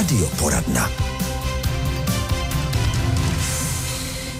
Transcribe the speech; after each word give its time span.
Radioporadna. 0.00 0.88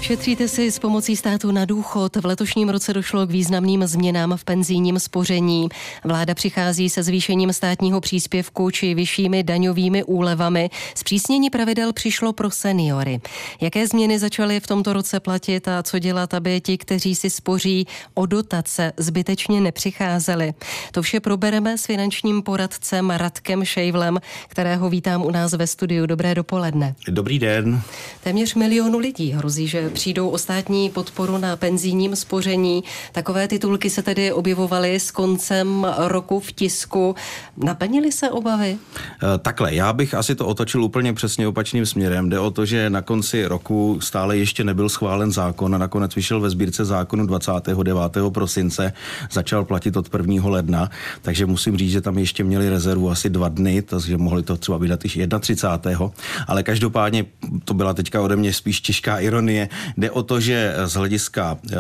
Šetříte 0.01 0.49
si 0.49 0.71
s 0.71 0.79
pomocí 0.79 1.17
státu 1.17 1.51
na 1.51 1.65
důchod. 1.65 2.17
V 2.17 2.25
letošním 2.27 2.69
roce 2.69 2.93
došlo 2.93 3.27
k 3.27 3.31
významným 3.31 3.87
změnám 3.87 4.37
v 4.37 4.45
penzijním 4.45 4.99
spoření. 4.99 5.69
Vláda 6.05 6.35
přichází 6.35 6.91
se 6.91 7.03
zvýšením 7.03 7.53
státního 7.53 8.01
příspěvku 8.01 8.71
či 8.71 8.95
vyššími 8.95 9.43
daňovými 9.43 10.05
úlevami. 10.05 10.71
Zpřísnění 10.95 11.51
pravidel 11.51 11.93
přišlo 11.93 12.33
pro 12.33 12.51
seniory. 12.51 13.21
Jaké 13.61 13.87
změny 13.87 14.19
začaly 14.19 14.61
v 14.61 14.67
tomto 14.67 14.93
roce 14.93 15.21
platit 15.21 15.69
a 15.69 15.83
co 15.83 15.99
dělat, 15.99 16.35
aby 16.35 16.61
ti, 16.61 16.79
kteří 16.79 17.15
si 17.15 17.31
spoří 17.31 17.87
o 18.15 18.27
dotace, 18.27 18.93
zbytečně 18.97 19.61
nepřicházeli? 19.61 20.55
To 20.93 21.03
vše 21.03 21.21
probereme 21.21 21.79
s 21.79 21.87
finančním 21.87 22.43
poradcem 22.43 23.11
Radkem 23.11 23.65
Šejvlem, 23.65 24.19
kterého 24.49 24.91
vítám 24.91 25.23
u 25.23 25.31
nás 25.31 25.53
ve 25.53 25.67
studiu. 25.67 26.07
Dobré 26.07 26.35
dopoledne. 26.35 26.95
Dobrý 27.09 27.39
den. 27.39 27.83
Téměř 28.25 28.55
milionu 28.55 28.99
lidí 28.99 29.33
hrozí, 29.33 29.69
že 29.69 29.90
přijdou 29.91 30.29
o 30.29 30.39
státní 30.39 30.91
podporu 30.91 31.39
na 31.39 31.57
penzijním 31.57 32.17
spoření. 32.17 32.85
Takové 33.13 33.49
titulky 33.49 33.91
se 33.91 34.03
tedy 34.03 34.33
objevovaly 34.33 35.01
s 35.01 35.11
koncem 35.11 35.87
roku 35.99 36.41
v 36.41 36.53
tisku. 36.53 37.15
Naplnily 37.57 38.13
se 38.13 38.31
obavy? 38.31 38.79
Eh, 39.23 39.39
takhle, 39.39 39.75
já 39.75 39.93
bych 39.93 40.15
asi 40.15 40.35
to 40.35 40.47
otočil 40.47 40.85
úplně 40.85 41.13
přesně 41.13 41.49
opačným 41.49 41.87
směrem. 41.87 42.29
Jde 42.29 42.39
o 42.39 42.51
to, 42.51 42.67
že 42.67 42.91
na 42.91 43.03
konci 43.03 43.47
roku 43.47 43.99
stále 44.01 44.37
ještě 44.37 44.65
nebyl 44.65 44.89
schválen 44.89 45.33
zákon 45.33 45.75
a 45.75 45.79
nakonec 45.79 46.15
vyšel 46.17 46.41
ve 46.41 46.51
sbírce 46.51 46.85
zákonu 46.85 47.27
29. 47.27 47.95
prosince, 48.33 48.93
začal 49.33 49.65
platit 49.65 49.97
od 49.97 50.15
1. 50.15 50.49
ledna, 50.49 50.91
takže 51.23 51.47
musím 51.47 51.77
říct, 51.77 51.91
že 51.91 52.01
tam 52.01 52.19
ještě 52.19 52.45
měli 52.45 52.69
rezervu 52.69 53.11
asi 53.11 53.31
dva 53.31 53.49
dny, 53.49 53.83
takže 53.83 54.17
mohli 54.17 54.43
to 54.43 54.57
třeba 54.57 54.79
vydat 54.79 55.05
i 55.05 55.27
31. 55.41 56.11
Ale 56.47 56.63
každopádně 56.63 57.25
to 57.65 57.75
byla 57.75 57.95
teďka 57.95 58.21
ode 58.21 58.37
mě 58.37 58.53
spíš 58.53 58.81
těžká 58.81 59.19
ironie, 59.19 59.69
Jde 59.97 60.11
o 60.11 60.23
to, 60.23 60.41
že 60.41 60.75
z 60.85 60.93
hlediska 60.93 61.59
eh, 61.73 61.77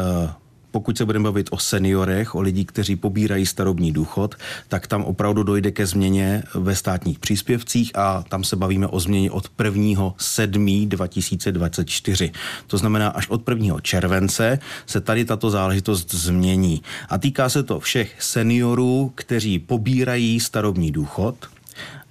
pokud 0.70 0.98
se 0.98 1.05
budeme 1.05 1.23
bavit 1.23 1.48
o 1.51 1.59
seniorech, 1.59 2.34
o 2.34 2.41
lidí, 2.41 2.65
kteří 2.65 2.97
pobírají 2.97 3.47
starobní 3.47 3.92
důchod, 3.92 4.34
tak 4.69 4.87
tam 4.87 5.05
opravdu 5.05 5.42
dojde 5.42 5.70
ke 5.70 5.87
změně 5.87 6.42
ve 6.55 6.77
státních 6.77 7.19
příspěvcích 7.19 7.92
a 7.95 8.25
tam 8.29 8.45
se 8.45 8.57
bavíme 8.57 8.87
o 8.87 9.01
změně 9.01 9.31
od 9.31 9.51
1. 9.65 10.15
7. 10.19 10.67
2024. 10.89 12.33
To 12.67 12.79
znamená, 12.79 13.09
až 13.09 13.29
od 13.29 13.48
1. 13.48 13.81
července 13.81 14.59
se 14.87 15.01
tady 15.01 15.25
tato 15.25 15.51
záležitost 15.51 16.14
změní. 16.14 16.83
A 17.09 17.19
týká 17.19 17.48
se 17.48 17.62
to 17.62 17.81
všech 17.81 18.17
seniorů, 18.19 19.12
kteří 19.14 19.59
pobírají 19.59 20.41
starobní 20.41 20.92
důchod, 20.92 21.37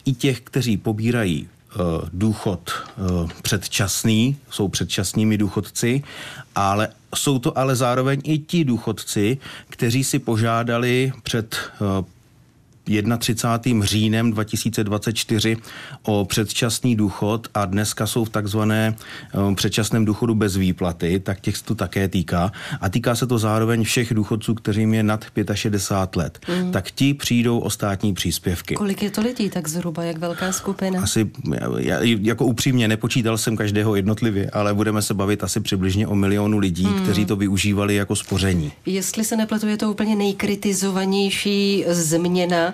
i 0.05 0.13
těch, 0.13 0.41
kteří 0.41 0.77
pobírají 0.77 1.47
důchod 2.13 2.71
eh, 2.71 3.27
předčasný, 3.41 4.37
jsou 4.49 4.67
předčasnými 4.67 5.37
důchodci, 5.37 6.03
ale 6.55 6.89
jsou 7.15 7.39
to 7.39 7.57
ale 7.57 7.75
zároveň 7.75 8.21
i 8.23 8.37
ti 8.39 8.65
důchodci, 8.65 9.37
kteří 9.69 10.03
si 10.03 10.19
požádali 10.19 11.13
před 11.23 11.55
eh, 11.55 12.03
31. 13.17 13.85
říjnem 13.85 14.31
2024 14.31 15.57
o 16.03 16.25
předčasný 16.25 16.95
důchod 16.95 17.47
a 17.53 17.65
dneska 17.65 18.07
jsou 18.07 18.25
v 18.25 18.29
takzvané 18.29 18.95
eh, 19.51 19.55
předčasném 19.55 20.05
důchodu 20.05 20.35
bez 20.35 20.55
výplaty, 20.55 21.19
tak 21.19 21.39
těch 21.39 21.57
se 21.57 21.63
to 21.63 21.75
také 21.75 22.07
týká. 22.07 22.51
A 22.81 22.89
týká 22.89 23.15
se 23.15 23.27
to 23.27 23.39
zároveň 23.39 23.83
všech 23.83 24.13
důchodců, 24.13 24.55
kterým 24.55 24.93
je 24.93 25.03
nad 25.03 25.25
65 25.53 26.19
let. 26.19 26.39
Mm. 26.63 26.71
Tak 26.71 26.91
ti 26.91 27.13
přijdou 27.13 27.59
o 27.59 27.69
státní 27.69 28.13
příspěvky. 28.13 28.75
Kolik 28.75 29.03
je 29.03 29.11
to 29.11 29.21
lidí 29.21 29.49
tak 29.49 29.67
zhruba, 29.67 30.03
jak 30.03 30.17
velká 30.17 30.51
skupina? 30.51 31.03
Asi, 31.03 31.31
já, 31.77 31.97
jako 32.01 32.45
upřímně, 32.45 32.87
nepočítal 32.87 33.37
jsem 33.37 33.57
každého 33.57 33.95
jednotlivě, 33.95 34.49
ale 34.49 34.73
budeme 34.73 35.01
se 35.01 35.13
bavit 35.13 35.43
asi 35.43 35.59
přibližně 35.59 36.07
o 36.07 36.15
milionu 36.15 36.57
lidí, 36.57 36.85
mm. 36.85 37.03
kteří 37.03 37.25
to 37.25 37.35
využívali 37.35 37.95
jako 37.95 38.15
spoření. 38.15 38.71
Jestli 38.85 39.23
se 39.25 39.35
nepletu, 39.35 39.67
je 39.67 39.77
to 39.77 39.91
úplně 39.91 40.15
nejkritizovanější 40.15 41.85
změna 41.87 42.73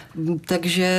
takže 0.47 0.89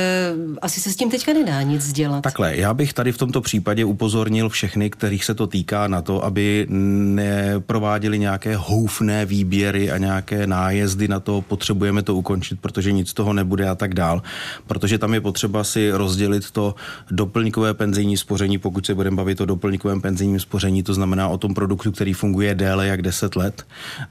asi 0.61 0.81
se 0.81 0.91
s 0.91 0.95
tím 0.95 1.11
teďka 1.11 1.33
nedá 1.33 1.61
nic 1.61 1.93
dělat. 1.93 2.21
Takhle, 2.21 2.57
já 2.57 2.73
bych 2.73 2.93
tady 2.93 3.11
v 3.11 3.17
tomto 3.17 3.41
případě 3.41 3.85
upozornil 3.85 4.49
všechny, 4.49 4.89
kterých 4.89 5.25
se 5.25 5.35
to 5.35 5.47
týká 5.47 5.87
na 5.87 6.01
to, 6.01 6.25
aby 6.25 6.67
neprováděli 6.69 8.19
nějaké 8.19 8.55
houfné 8.55 9.25
výběry 9.25 9.91
a 9.91 9.97
nějaké 9.97 10.47
nájezdy 10.47 11.07
na 11.07 11.19
to, 11.19 11.41
potřebujeme 11.41 12.03
to 12.03 12.15
ukončit, 12.15 12.59
protože 12.61 12.91
nic 12.91 13.13
toho 13.13 13.33
nebude 13.33 13.69
a 13.69 13.75
tak 13.75 13.93
dál. 13.93 14.21
Protože 14.67 14.97
tam 14.97 15.13
je 15.13 15.21
potřeba 15.21 15.63
si 15.63 15.91
rozdělit 15.91 16.51
to 16.51 16.75
doplňkové 17.11 17.73
penzijní 17.73 18.17
spoření, 18.17 18.57
pokud 18.57 18.85
se 18.85 18.95
budeme 18.95 19.17
bavit 19.17 19.41
o 19.41 19.45
doplňkovém 19.45 20.01
penzijním 20.01 20.39
spoření, 20.39 20.83
to 20.83 20.93
znamená 20.93 21.27
o 21.27 21.37
tom 21.37 21.53
produktu, 21.53 21.91
který 21.91 22.13
funguje 22.13 22.55
déle 22.55 22.87
jak 22.87 23.01
10 23.01 23.35
let. 23.35 23.65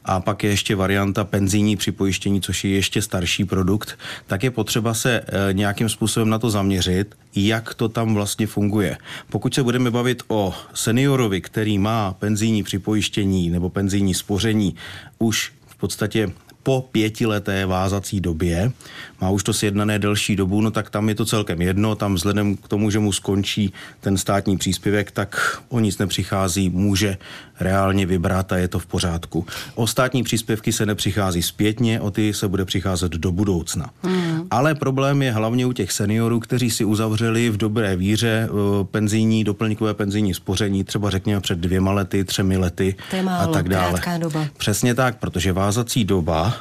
A 0.04 0.20
pak 0.20 0.44
je 0.44 0.50
ještě 0.50 0.76
varianta 0.76 1.24
penzijní 1.24 1.76
připojištění, 1.76 2.40
což 2.40 2.64
je 2.64 2.70
ještě 2.70 3.02
starší 3.02 3.44
produkt, 3.44 3.98
tak 4.26 4.44
je 4.44 4.50
potřeba 4.50 4.91
se 4.94 5.20
eh, 5.20 5.53
nějakým 5.53 5.88
způsobem 5.88 6.28
na 6.28 6.38
to 6.38 6.50
zaměřit, 6.50 7.14
jak 7.36 7.75
to 7.75 7.88
tam 7.88 8.14
vlastně 8.14 8.47
funguje. 8.47 8.98
Pokud 9.30 9.54
se 9.54 9.62
budeme 9.62 9.91
bavit 9.91 10.22
o 10.28 10.54
seniorovi, 10.75 11.41
který 11.41 11.78
má 11.78 12.12
penzijní 12.12 12.62
připojištění 12.62 13.50
nebo 13.50 13.70
penzijní 13.70 14.14
spoření 14.14 14.75
už 15.19 15.52
v 15.66 15.76
podstatě 15.76 16.32
po 16.62 16.88
pětileté 16.92 17.66
vázací 17.66 18.20
době, 18.20 18.72
má 19.20 19.31
už 19.31 19.42
to 19.42 19.52
sjednané 19.52 19.98
delší 19.98 20.36
dobu, 20.36 20.60
no 20.60 20.70
tak 20.70 20.91
tam 20.91 21.08
je 21.08 21.14
to 21.14 21.25
celkem 21.25 21.62
jedno, 21.62 21.94
tam 21.94 22.14
vzhledem 22.14 22.56
k 22.56 22.69
tomu, 22.69 22.91
že 22.91 22.98
mu 22.98 23.12
skončí 23.12 23.72
ten 24.00 24.16
státní 24.16 24.56
příspěvek, 24.56 25.10
tak 25.10 25.62
o 25.69 25.81
nic 25.81 25.98
nepřichází, 25.98 26.69
může 26.69 27.19
reálně 27.60 28.06
vybrat 28.06 28.52
a 28.52 28.56
je 28.56 28.69
to 28.69 28.78
v 28.78 28.86
pořádku. 28.86 29.47
O 29.75 29.86
státní 29.86 30.22
příspěvky 30.22 30.72
se 30.72 30.86
nepřichází 30.86 31.42
zpětně, 31.42 32.00
o 32.00 32.10
ty 32.10 32.34
se 32.34 32.48
bude 32.48 32.64
přicházet 32.64 33.12
do 33.12 33.32
budoucna. 33.32 33.91
Hmm. 34.02 34.31
Ale 34.52 34.74
problém 34.74 35.22
je 35.22 35.32
hlavně 35.32 35.66
u 35.66 35.72
těch 35.72 35.92
seniorů, 35.92 36.40
kteří 36.40 36.70
si 36.70 36.84
uzavřeli 36.84 37.50
v 37.50 37.56
dobré 37.56 37.96
víře 37.96 38.48
eh, 38.48 38.84
penzijní, 38.84 39.44
doplňkové 39.44 39.94
penzijní 39.94 40.34
spoření, 40.34 40.84
třeba 40.84 41.10
řekněme 41.10 41.40
před 41.40 41.58
dvěma 41.58 41.92
lety, 41.92 42.24
třemi 42.24 42.56
lety 42.56 42.94
málo, 43.22 43.50
a 43.50 43.52
tak 43.52 43.68
dále. 43.68 44.00
Doba. 44.18 44.46
Přesně 44.56 44.94
tak, 44.94 45.18
protože 45.18 45.52
vázací 45.52 46.04
doba 46.04 46.54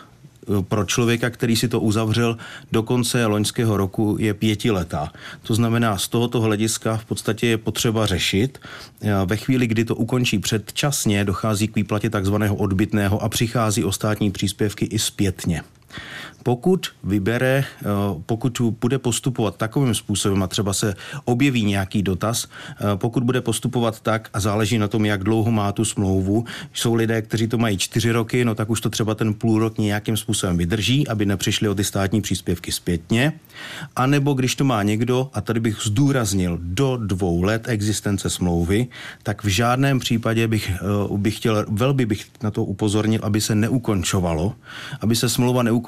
pro 0.61 0.85
člověka, 0.85 1.29
který 1.29 1.55
si 1.55 1.67
to 1.67 1.79
uzavřel 1.79 2.37
do 2.71 2.83
konce 2.83 3.25
loňského 3.25 3.77
roku, 3.77 4.15
je 4.19 4.33
pětiletá. 4.33 5.11
To 5.43 5.55
znamená, 5.55 5.97
z 5.97 6.07
tohoto 6.07 6.41
hlediska 6.41 6.97
v 6.97 7.05
podstatě 7.05 7.47
je 7.47 7.57
potřeba 7.57 8.05
řešit. 8.05 8.59
Ve 9.25 9.37
chvíli, 9.37 9.67
kdy 9.67 9.85
to 9.85 9.95
ukončí 9.95 10.39
předčasně, 10.39 11.25
dochází 11.25 11.67
k 11.67 11.75
výplatě 11.75 12.09
takzvaného 12.09 12.55
odbytného 12.55 13.23
a 13.23 13.29
přichází 13.29 13.83
o 13.83 13.91
státní 13.91 14.31
příspěvky 14.31 14.85
i 14.85 14.99
zpětně. 14.99 15.61
Pokud 16.43 16.87
vybere, 17.03 17.63
eh, 17.65 17.85
pokud 18.25 18.61
bude 18.79 18.99
postupovat 18.99 19.57
takovým 19.57 19.95
způsobem 19.95 20.43
a 20.43 20.47
třeba 20.47 20.73
se 20.73 20.95
objeví 21.25 21.65
nějaký 21.65 22.03
dotaz, 22.03 22.47
eh, 22.47 22.75
pokud 22.95 23.23
bude 23.23 23.41
postupovat 23.41 23.99
tak 23.99 24.29
a 24.33 24.39
záleží 24.39 24.77
na 24.77 24.87
tom, 24.87 25.05
jak 25.05 25.23
dlouho 25.23 25.51
má 25.51 25.71
tu 25.71 25.85
smlouvu, 25.85 26.45
jsou 26.73 26.93
lidé, 26.93 27.21
kteří 27.21 27.47
to 27.47 27.57
mají 27.57 27.77
čtyři 27.77 28.11
roky, 28.11 28.45
no 28.45 28.55
tak 28.55 28.69
už 28.69 28.81
to 28.81 28.89
třeba 28.89 29.15
ten 29.15 29.33
půl 29.33 29.59
rok 29.59 29.77
nějakým 29.77 30.17
způsobem 30.17 30.57
vydrží, 30.57 31.07
aby 31.07 31.25
nepřišli 31.25 31.69
o 31.69 31.75
ty 31.75 31.83
státní 31.83 32.21
příspěvky 32.21 32.71
zpětně. 32.71 33.33
A 33.95 34.05
nebo 34.05 34.33
když 34.33 34.55
to 34.55 34.63
má 34.63 34.83
někdo, 34.83 35.29
a 35.33 35.41
tady 35.41 35.59
bych 35.59 35.77
zdůraznil, 35.83 36.57
do 36.61 36.97
dvou 36.97 37.43
let 37.43 37.63
existence 37.67 38.29
smlouvy, 38.29 38.87
tak 39.23 39.43
v 39.43 39.47
žádném 39.47 39.99
případě 39.99 40.47
bych, 40.47 40.71
eh, 40.71 41.17
bych 41.17 41.37
chtěl, 41.37 41.65
velmi 41.69 42.05
bych 42.05 42.25
na 42.43 42.51
to 42.51 42.63
upozornil, 42.63 43.19
aby 43.23 43.41
se 43.41 43.55
neukončovalo, 43.55 44.55
aby 45.01 45.15
se 45.15 45.29
smlouva 45.29 45.63
neukončovala 45.63 45.80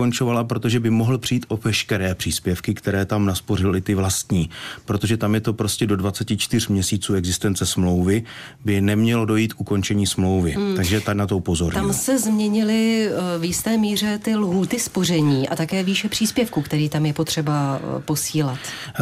protože 0.44 0.80
by 0.80 0.90
mohl 0.90 1.18
přijít 1.18 1.46
o 1.48 1.58
veškeré 1.58 2.16
příspěvky, 2.16 2.74
které 2.74 3.06
tam 3.06 3.26
naspořili 3.26 3.82
ty 3.82 3.96
vlastní. 3.96 4.50
Protože 4.86 5.18
tam 5.18 5.36
je 5.36 5.42
to 5.42 5.54
prostě 5.54 5.88
do 5.88 5.96
24 5.96 6.74
měsíců 6.74 7.14
existence 7.14 7.66
smlouvy, 7.66 8.24
by 8.66 8.82
nemělo 8.82 9.26
dojít 9.26 9.54
k 9.54 9.62
ukončení 9.62 10.08
smlouvy. 10.08 10.52
Hmm. 10.52 10.76
Takže 10.76 11.02
tady 11.02 11.18
na 11.18 11.28
to 11.28 11.38
upozorňuji. 11.38 11.82
Tam 11.82 11.94
se 11.94 12.20
změnily 12.20 13.08
eh, 13.08 13.40
v 13.40 13.44
jisté 13.44 13.78
míře 13.78 14.20
ty 14.24 14.36
lhůty 14.36 14.80
spoření 14.80 15.50
a 15.50 15.56
také 15.56 15.84
výše 15.84 16.10
příspěvku, 16.10 16.62
který 16.62 16.90
tam 16.90 17.06
je 17.06 17.14
potřeba 17.14 17.80
eh, 17.80 18.02
posílat. 18.02 18.60
Eh, 19.00 19.02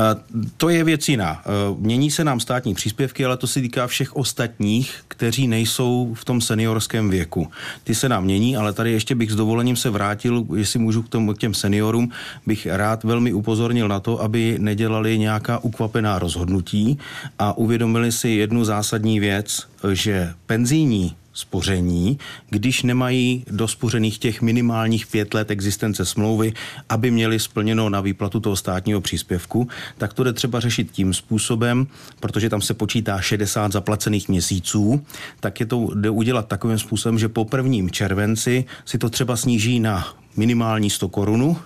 to 0.57 0.69
je 0.69 0.83
věc 0.83 1.09
jiná. 1.09 1.43
Mění 1.77 2.11
se 2.11 2.23
nám 2.23 2.39
státní 2.39 2.73
příspěvky, 2.73 3.25
ale 3.25 3.37
to 3.37 3.47
se 3.47 3.61
týká 3.61 3.87
všech 3.87 4.15
ostatních, 4.15 4.95
kteří 5.07 5.47
nejsou 5.47 6.13
v 6.13 6.25
tom 6.25 6.41
seniorském 6.41 7.09
věku. 7.09 7.47
Ty 7.83 7.95
se 7.95 8.09
nám 8.09 8.23
mění, 8.23 8.57
ale 8.57 8.73
tady 8.73 8.91
ještě 8.91 9.15
bych 9.15 9.31
s 9.31 9.35
dovolením 9.35 9.75
se 9.75 9.89
vrátil, 9.89 10.45
jestli 10.55 10.79
můžu 10.81 11.01
k 11.01 11.09
tomu 11.09 11.33
k 11.33 11.37
těm 11.37 11.53
seniorům 11.53 12.11
bych 12.45 12.67
rád 12.71 13.03
velmi 13.03 13.33
upozornil 13.33 13.87
na 13.87 13.99
to, 13.99 14.21
aby 14.21 14.57
nedělali 14.59 15.19
nějaká 15.19 15.59
ukvapená 15.59 16.19
rozhodnutí 16.19 16.97
a 17.39 17.57
uvědomili 17.57 18.11
si 18.11 18.29
jednu 18.29 18.65
zásadní 18.65 19.19
věc, 19.19 19.67
že 19.93 20.33
penzijní 20.45 21.15
spoření, 21.33 22.19
když 22.49 22.83
nemají 22.83 23.45
dospořených 23.51 24.19
těch 24.19 24.41
minimálních 24.41 25.07
pět 25.07 25.33
let 25.33 25.51
existence 25.51 26.05
smlouvy, 26.05 26.53
aby 26.89 27.11
měli 27.11 27.39
splněno 27.39 27.89
na 27.89 28.01
výplatu 28.01 28.39
toho 28.39 28.55
státního 28.55 29.01
příspěvku, 29.01 29.67
tak 29.97 30.13
to 30.13 30.23
jde 30.23 30.33
třeba 30.33 30.59
řešit 30.59 30.91
tím 30.91 31.13
způsobem, 31.13 31.87
protože 32.19 32.49
tam 32.49 32.61
se 32.61 32.73
počítá 32.73 33.21
60 33.21 33.71
zaplacených 33.71 34.29
měsíců, 34.29 35.05
tak 35.39 35.59
je 35.59 35.65
to 35.65 35.87
jde 35.95 36.09
udělat 36.09 36.47
takovým 36.47 36.79
způsobem, 36.79 37.19
že 37.19 37.29
po 37.29 37.45
prvním 37.45 37.89
červenci 37.89 38.65
si 38.85 38.97
to 38.97 39.09
třeba 39.09 39.35
sníží 39.35 39.79
na 39.79 40.20
minimální 40.35 40.89
100 40.89 41.09
korunu, 41.09 41.57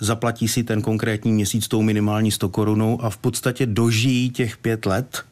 zaplatí 0.00 0.48
si 0.48 0.64
ten 0.64 0.82
konkrétní 0.82 1.32
měsíc 1.32 1.68
tou 1.68 1.82
minimální 1.82 2.30
100 2.30 2.48
korunou 2.48 3.02
a 3.02 3.10
v 3.10 3.16
podstatě 3.16 3.66
dožijí 3.66 4.30
těch 4.30 4.56
pět 4.56 4.86
let 4.86 5.24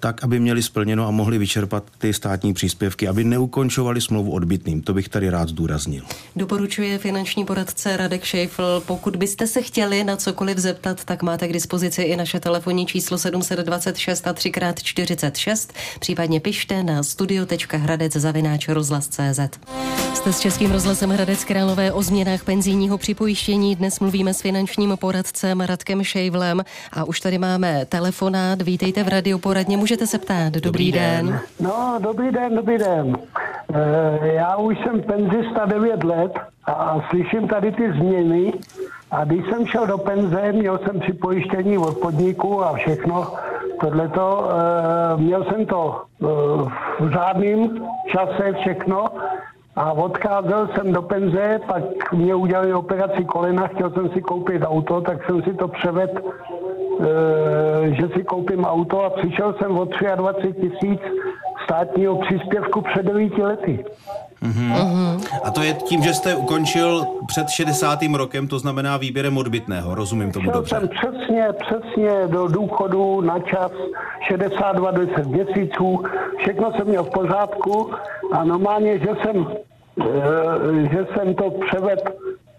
tak, 0.00 0.24
aby 0.24 0.40
měli 0.40 0.62
splněno 0.62 1.06
a 1.06 1.10
mohli 1.10 1.38
vyčerpat 1.38 1.84
ty 1.98 2.12
státní 2.12 2.54
příspěvky, 2.54 3.08
aby 3.08 3.24
neukončovali 3.24 4.00
smlouvu 4.00 4.32
odbytným. 4.32 4.82
To 4.82 4.94
bych 4.94 5.08
tady 5.08 5.30
rád 5.30 5.48
zdůraznil. 5.48 6.04
Doporučuje 6.36 6.98
finanční 6.98 7.44
poradce 7.44 7.96
Radek 7.96 8.24
Šejfl. 8.24 8.82
Pokud 8.86 9.16
byste 9.16 9.46
se 9.46 9.62
chtěli 9.62 10.04
na 10.04 10.16
cokoliv 10.16 10.58
zeptat, 10.58 11.04
tak 11.04 11.22
máte 11.22 11.48
k 11.48 11.52
dispozici 11.52 12.02
i 12.02 12.16
naše 12.16 12.40
telefonní 12.40 12.86
číslo 12.86 13.18
726 13.18 14.26
a 14.26 14.32
3x46, 14.32 15.70
případně 16.00 16.40
pište 16.40 16.82
na 16.82 17.02
studio.hradec.cz. 17.02 19.40
Jste 20.14 20.32
s 20.32 20.40
Českým 20.40 20.72
rozhlasem 20.72 21.10
Hradec 21.10 21.44
Králové 21.44 21.92
o 21.92 22.02
změnách 22.02 22.44
penzijního 22.44 22.98
připojištění. 22.98 23.76
Dnes 23.76 24.00
mluvíme 24.00 24.34
s 24.34 24.40
finančním 24.40 24.96
poradcem 25.00 25.60
Radkem 25.60 26.04
Šejvlem 26.04 26.64
a 26.92 27.04
už 27.04 27.20
tady 27.20 27.38
máme 27.38 27.86
telefonát. 27.88 28.62
Vítejte 28.62 29.02
v 29.02 29.08
radioporadně, 29.08 29.76
můžete 29.86 30.06
se 30.06 30.18
ptát. 30.18 30.52
Dobrý, 30.52 30.60
dobrý 30.60 30.92
den. 30.92 31.26
den. 31.26 31.40
No, 31.60 31.98
dobrý 32.00 32.30
den, 32.30 32.56
dobrý 32.56 32.78
den. 32.78 33.16
E, 33.74 34.34
já 34.34 34.56
už 34.56 34.78
jsem 34.78 35.02
penzista 35.02 35.66
9 35.66 36.04
let 36.04 36.32
a 36.66 37.00
slyším 37.10 37.48
tady 37.48 37.72
ty 37.72 37.92
změny 37.92 38.52
a 39.10 39.24
když 39.24 39.44
jsem 39.46 39.66
šel 39.66 39.86
do 39.86 39.98
penze, 39.98 40.52
měl 40.52 40.78
jsem 40.78 41.00
připojištění 41.00 41.78
od 41.78 41.98
podniku 41.98 42.64
a 42.64 42.72
všechno. 42.72 43.32
Tohleto, 43.80 44.48
e, 44.50 45.22
měl 45.22 45.44
jsem 45.44 45.66
to 45.66 46.02
e, 46.02 46.24
v 47.04 47.10
řádném 47.10 47.86
čase 48.12 48.52
všechno 48.60 49.06
a 49.76 49.92
odcházel 49.92 50.68
jsem 50.74 50.92
do 50.92 51.02
penze, 51.02 51.60
pak 51.66 52.12
mě 52.12 52.34
udělali 52.34 52.74
operaci 52.74 53.24
kolena, 53.24 53.66
chtěl 53.66 53.90
jsem 53.90 54.08
si 54.08 54.20
koupit 54.22 54.62
auto, 54.62 55.00
tak 55.00 55.26
jsem 55.26 55.42
si 55.42 55.54
to 55.54 55.68
převedl, 55.68 56.20
že 57.92 58.08
si 58.14 58.24
koupím 58.24 58.64
auto 58.64 59.04
a 59.04 59.10
přišel 59.10 59.54
jsem 59.58 59.78
o 59.78 59.84
23 59.84 60.52
tisíc 60.52 61.00
státního 61.64 62.16
příspěvku 62.16 62.80
před 62.80 63.06
9 63.06 63.38
lety. 63.38 63.84
Mm-hmm. 64.42 65.20
A 65.44 65.50
to 65.50 65.62
je 65.62 65.74
tím, 65.74 66.02
že 66.02 66.14
jste 66.14 66.34
ukončil 66.34 67.06
před 67.26 67.48
60. 67.48 67.98
rokem, 68.16 68.48
to 68.48 68.58
znamená 68.58 68.96
výběrem 68.96 69.38
odbytného, 69.38 69.94
rozumím 69.94 70.32
tomu 70.32 70.44
Šel 70.44 70.52
dobře. 70.52 70.76
jsem 70.76 70.88
přesně, 70.88 71.48
přesně 71.60 72.10
do 72.26 72.48
důchodu 72.48 73.20
na 73.20 73.38
čas 73.38 73.72
62 74.28 74.90
10 74.90 75.26
měsíců, 75.26 76.04
všechno 76.38 76.72
jsem 76.72 76.86
měl 76.86 77.04
v 77.04 77.10
pořádku 77.10 77.90
a 78.32 78.44
normálně, 78.44 78.98
že 78.98 79.08
jsem, 79.22 79.46
e, 80.00 80.88
že 80.90 81.06
jsem 81.14 81.34
to 81.34 81.50
převedl 81.50 82.02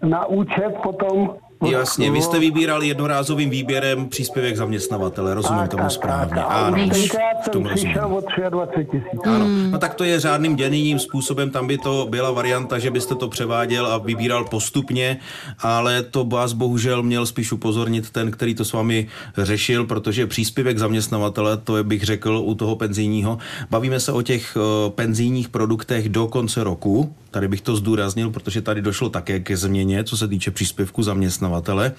na 0.02 0.26
účet 0.26 0.74
potom 0.82 1.34
Jasně, 1.66 2.10
vy 2.10 2.22
jste 2.22 2.38
vybíral 2.38 2.82
jednorázovým 2.82 3.50
výběrem 3.50 4.08
příspěvek 4.08 4.56
zaměstnavatele, 4.56 5.34
rozumím 5.34 5.60
tak, 5.60 5.70
tomu 5.70 5.82
tak, 5.82 5.92
správně. 5.92 6.34
Tak, 6.34 6.46
ano, 6.50 6.76
tenkrát 6.76 7.52
jsem 7.52 7.64
přišel 7.64 8.14
o 8.14 8.22
23 8.50 8.84
tisíc. 8.84 9.20
Ano, 9.24 9.46
no 9.70 9.78
tak 9.78 9.94
to 9.94 10.04
je 10.04 10.20
řádným 10.20 10.56
děným 10.56 10.98
způsobem, 10.98 11.50
tam 11.50 11.66
by 11.66 11.78
to 11.78 12.06
byla 12.10 12.30
varianta, 12.30 12.78
že 12.78 12.90
byste 12.90 13.14
to 13.14 13.28
převáděl 13.28 13.86
a 13.86 13.98
vybíral 13.98 14.44
postupně, 14.44 15.16
ale 15.58 16.02
to 16.02 16.24
vás 16.24 16.52
bohužel 16.52 17.02
měl 17.02 17.26
spíš 17.26 17.52
upozornit 17.52 18.10
ten, 18.10 18.30
který 18.30 18.54
to 18.54 18.64
s 18.64 18.72
vámi 18.72 19.08
řešil, 19.38 19.86
protože 19.86 20.26
příspěvek 20.26 20.78
zaměstnavatele, 20.78 21.56
to 21.56 21.76
je 21.76 21.82
bych 21.82 22.02
řekl 22.02 22.42
u 22.44 22.54
toho 22.54 22.76
penzijního, 22.76 23.38
bavíme 23.70 24.00
se 24.00 24.12
o 24.12 24.22
těch 24.22 24.56
uh, 24.56 24.92
penzijních 24.92 25.48
produktech 25.48 26.08
do 26.08 26.26
konce 26.26 26.64
roku, 26.64 27.14
tady 27.30 27.48
bych 27.48 27.60
to 27.60 27.76
zdůraznil, 27.76 28.30
protože 28.30 28.62
tady 28.62 28.82
došlo 28.82 29.08
také 29.08 29.40
ke 29.40 29.56
změně, 29.56 30.04
co 30.04 30.16
se 30.16 30.28
týče 30.28 30.50
příspěvku 30.50 31.02
zaměstnavatele 31.02 31.47
zaměstnavatele, 31.48 31.92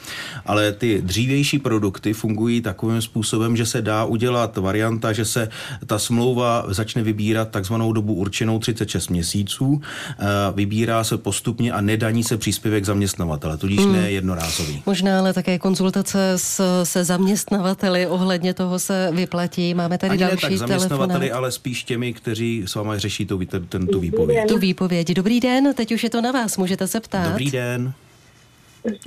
ale 0.46 0.72
ty 0.72 1.02
dřívější 1.02 1.60
produkty 1.60 2.14
fungují 2.14 2.62
takovým 2.62 3.02
způsobem, 3.02 3.58
že 3.58 3.66
se 3.66 3.82
dá 3.82 4.06
udělat 4.06 4.58
varianta, 4.58 5.14
že 5.14 5.26
se 5.26 5.50
ta 5.86 6.00
smlouva 6.00 6.66
začne 6.68 7.04
vybírat 7.04 7.50
takzvanou 7.50 7.94
dobu 7.94 8.14
určenou 8.14 8.60
36 8.60 9.10
měsíců, 9.10 9.82
eh, 9.82 10.26
vybírá 10.56 11.04
se 11.04 11.18
postupně 11.18 11.72
a 11.72 11.82
nedaní 11.82 12.24
se 12.24 12.38
příspěvek 12.38 12.86
zaměstnavatele, 12.86 13.58
tudíž 13.58 13.80
hmm. 13.80 13.94
ne 13.94 14.12
jednorázový. 14.12 14.84
Možná 14.86 15.20
ale 15.20 15.34
také 15.34 15.60
konzultace 15.60 16.34
s, 16.36 16.84
se 16.84 17.04
zaměstnavateli 17.04 18.08
ohledně 18.08 18.54
toho 18.54 18.80
se 18.80 19.10
vyplatí. 19.14 19.74
Máme 19.74 19.98
tady 19.98 20.12
Ani 20.12 20.20
další 20.20 20.46
ne 20.46 20.50
tak 20.50 20.58
zaměstnavateli, 20.58 21.32
ale 21.32 21.52
spíš 21.52 21.84
těmi, 21.84 22.14
kteří 22.14 22.64
s 22.66 22.76
vámi 22.76 23.00
řeší 23.00 23.26
tu, 23.26 23.40
ten, 23.70 23.88
tu 23.88 24.00
výpověď. 24.00 24.48
Tu 24.48 24.58
výpověď. 24.58 25.14
Dobrý 25.14 25.40
den, 25.40 25.74
teď 25.74 25.92
už 25.92 26.04
je 26.04 26.10
to 26.10 26.22
na 26.22 26.32
vás, 26.32 26.58
můžete 26.58 26.88
se 26.88 27.00
ptát. 27.00 27.30
Dobrý 27.30 27.52
den. 27.52 27.94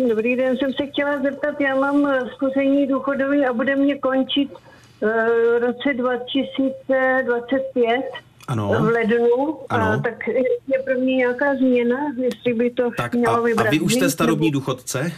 Dobrý 0.08 0.36
den, 0.36 0.56
jsem 0.56 0.72
se 0.72 0.86
chtěla 0.86 1.22
zeptat, 1.22 1.60
já 1.60 1.74
mám 1.74 2.06
eh, 2.06 2.20
spoření 2.34 2.86
důchodový 2.86 3.46
a 3.46 3.52
bude 3.52 3.76
mě 3.76 3.98
končit 3.98 4.52
uh, 4.52 4.58
v 5.08 5.58
roce 5.60 5.94
2025 5.94 8.00
ano. 8.48 8.68
v 8.68 8.88
lednu, 8.88 9.58
ano. 9.68 9.84
A, 9.84 9.96
tak 9.96 10.28
je 10.68 10.78
pro 10.84 10.94
mě 10.94 11.16
nějaká 11.16 11.54
změna, 11.54 11.96
jestli 12.16 12.54
by 12.54 12.70
to 12.70 12.90
tak 12.96 13.14
mělo 13.14 13.36
a, 13.36 13.40
vybrat. 13.40 13.66
A 13.66 13.70
vy 13.70 13.80
už 13.80 13.94
jste 13.94 14.10
starobní 14.10 14.50
důchodce? 14.50 15.12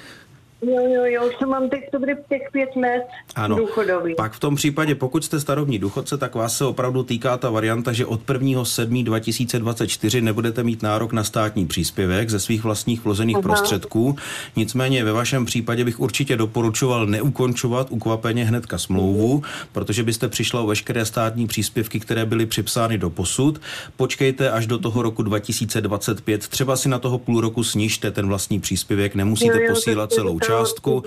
Jo, 0.66 0.82
jo, 0.94 1.04
jo, 1.04 1.26
už 1.26 1.34
mám 1.48 1.68
teď 1.68 1.80
dobrý 1.92 2.12
těch 2.28 2.42
pět 2.52 2.76
let 2.76 3.02
ano. 3.34 3.56
důchodový. 3.56 4.14
Pak 4.14 4.32
v 4.32 4.40
tom 4.40 4.56
případě, 4.56 4.94
pokud 4.94 5.24
jste 5.24 5.40
starobní 5.40 5.78
důchodce, 5.78 6.18
tak 6.18 6.34
vás 6.34 6.56
se 6.56 6.64
opravdu 6.64 7.02
týká 7.02 7.36
ta 7.36 7.50
varianta, 7.50 7.92
že 7.92 8.06
od 8.06 8.20
1. 8.30 8.64
7. 8.64 9.04
2024 9.04 10.20
nebudete 10.20 10.62
mít 10.62 10.82
nárok 10.82 11.12
na 11.12 11.24
státní 11.24 11.66
příspěvek 11.66 12.30
ze 12.30 12.40
svých 12.40 12.64
vlastních 12.64 13.04
vložených 13.04 13.36
Aha. 13.36 13.42
prostředků. 13.42 14.16
Nicméně 14.56 15.04
ve 15.04 15.12
vašem 15.12 15.44
případě 15.44 15.84
bych 15.84 16.00
určitě 16.00 16.36
doporučoval 16.36 17.06
neukončovat 17.06 17.86
ukvapeně 17.90 18.44
hnedka 18.44 18.78
smlouvu, 18.78 19.42
protože 19.72 20.02
byste 20.02 20.28
přišla 20.28 20.60
o 20.60 20.66
veškeré 20.66 21.04
státní 21.04 21.46
příspěvky, 21.46 22.00
které 22.00 22.26
byly 22.26 22.46
připsány 22.46 22.98
do 22.98 23.10
posud. 23.10 23.60
Počkejte 23.96 24.50
až 24.50 24.66
do 24.66 24.78
toho 24.78 25.02
roku 25.02 25.22
2025. 25.22 26.48
Třeba 26.48 26.76
si 26.76 26.88
na 26.88 26.98
toho 26.98 27.18
půl 27.18 27.40
roku 27.40 27.64
snižte 27.64 28.10
ten 28.10 28.28
vlastní 28.28 28.60
příspěvek, 28.60 29.14
nemusíte 29.14 29.56
jo, 29.56 29.62
jo, 29.62 29.74
posílat 29.74 30.12
celou 30.12 30.40
část 30.40 30.53
částku, 30.58 31.04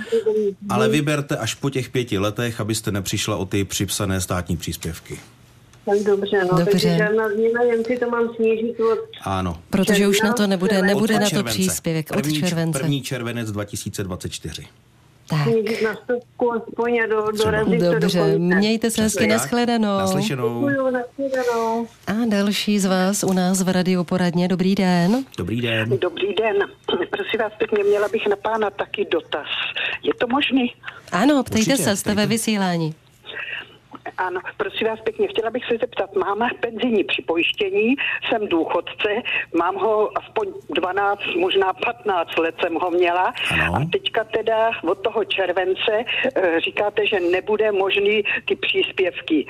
ale 0.69 0.89
vyberte 0.89 1.37
až 1.37 1.53
po 1.53 1.69
těch 1.69 1.89
pěti 1.89 2.17
letech, 2.17 2.61
abyste 2.61 2.91
nepřišla 2.91 3.35
o 3.35 3.45
ty 3.45 3.63
připsané 3.63 4.21
státní 4.21 4.57
příspěvky. 4.57 5.19
Tak 5.85 5.99
dobře, 5.99 6.45
no, 6.51 6.57
dobře. 6.57 6.71
takže 6.71 6.97
žádná 6.97 7.29
změna, 7.29 7.61
jen 7.61 7.85
si 7.85 7.97
to 7.97 8.09
mám 8.09 8.29
snížit 8.35 8.79
od... 8.79 8.99
Ano. 9.21 9.61
Protože 9.69 10.07
už 10.07 10.21
na 10.21 10.33
to 10.33 10.47
nebude, 10.47 10.81
nebude 10.81 11.19
na 11.19 11.29
to 11.29 11.43
příspěvek 11.43 12.11
od 12.17 12.31
července. 12.33 12.79
První 12.79 13.01
červenec 13.01 13.51
2024. 13.51 14.67
Tak. 15.29 15.47
Na 15.83 15.95
stovku 15.95 16.53
aspoň 16.53 16.99
a 16.99 17.07
do, 17.07 17.25
Dobře, 17.99 18.19
do 18.19 18.39
mějte 18.39 18.91
se 18.91 19.01
hezky, 19.01 19.27
nashledanou. 19.27 19.97
Naslyšenou. 19.97 20.69
A 22.07 22.13
další 22.27 22.79
z 22.79 22.85
vás 22.85 23.23
u 23.23 23.33
nás 23.33 23.61
v 23.61 23.69
Radio 23.69 24.03
Poradně. 24.03 24.47
Dobrý 24.47 24.75
den. 24.75 25.25
Dobrý 25.37 25.61
den. 25.61 25.89
Dobrý 25.99 26.33
den. 26.33 26.57
Prosím 27.09 27.39
vás, 27.39 27.53
pěkně 27.57 27.83
měla 27.83 28.07
bych 28.07 28.27
na 28.27 28.35
pána 28.35 28.69
taky 28.69 29.07
dotaz. 29.11 29.47
Je 30.03 30.13
to 30.13 30.27
možný? 30.27 30.73
Ano, 31.11 31.43
ptejte 31.43 31.71
Určitě, 31.71 31.83
se, 31.89 31.95
jste 31.95 32.15
ve 32.15 32.25
vysílání. 32.25 32.95
Ano, 34.17 34.39
prosím 34.57 34.87
vás 34.87 34.99
pěkně, 34.99 35.27
chtěla 35.27 35.49
bych 35.49 35.65
se 35.65 35.77
zeptat, 35.77 36.15
mám 36.15 36.49
penzijní 36.59 37.03
připojištění, 37.03 37.95
jsem 38.29 38.47
důchodce, 38.47 39.09
mám 39.57 39.75
ho 39.75 40.17
aspoň 40.17 40.47
12, 40.69 41.21
možná 41.39 41.73
15 41.73 42.37
let 42.37 42.55
jsem 42.61 42.73
ho 42.73 42.91
měla 42.91 43.33
ano. 43.51 43.75
a 43.75 43.79
teďka 43.91 44.23
teda 44.23 44.71
od 44.83 44.95
toho 44.95 45.23
července 45.25 45.91
eh, 46.35 46.59
říkáte, 46.59 47.07
že 47.07 47.19
nebude 47.19 47.71
možný 47.71 48.23
ty 48.45 48.55
příspěvky. 48.55 49.45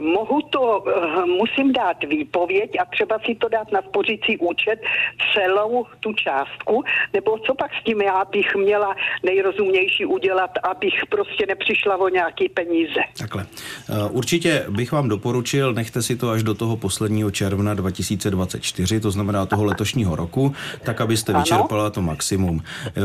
Mohu 0.00 0.42
to, 0.42 0.84
eh, 0.86 1.26
musím 1.26 1.72
dát 1.72 2.04
výpověď 2.04 2.70
a 2.80 2.84
třeba 2.84 3.18
si 3.26 3.34
to 3.34 3.48
dát 3.48 3.72
na 3.72 3.82
spořící 3.82 4.38
účet 4.38 4.80
celou 5.34 5.86
tu 6.00 6.12
částku, 6.12 6.84
nebo 7.12 7.38
co 7.38 7.54
pak 7.54 7.70
s 7.80 7.84
tím 7.84 8.00
já 8.00 8.24
bych 8.24 8.54
měla 8.54 8.96
nejrozumnější 9.22 10.06
udělat, 10.06 10.50
abych 10.62 10.94
prostě 11.08 11.46
nepřišla 11.46 11.96
o 11.96 12.08
nějaký 12.08 12.48
peníze. 12.48 13.00
Takhle. 13.18 13.46
Určitě 14.12 14.64
bych 14.70 14.92
vám 14.92 15.08
doporučil, 15.08 15.74
nechte 15.74 16.02
si 16.02 16.16
to 16.16 16.30
až 16.30 16.42
do 16.42 16.54
toho 16.54 16.76
posledního 16.76 17.30
června 17.30 17.74
2024, 17.74 19.00
to 19.00 19.10
znamená 19.10 19.46
toho 19.46 19.64
letošního 19.64 20.16
roku, 20.16 20.52
tak 20.84 21.00
abyste 21.00 21.32
vyčerpala 21.32 21.90
to 21.90 22.02
maximum. 22.02 22.62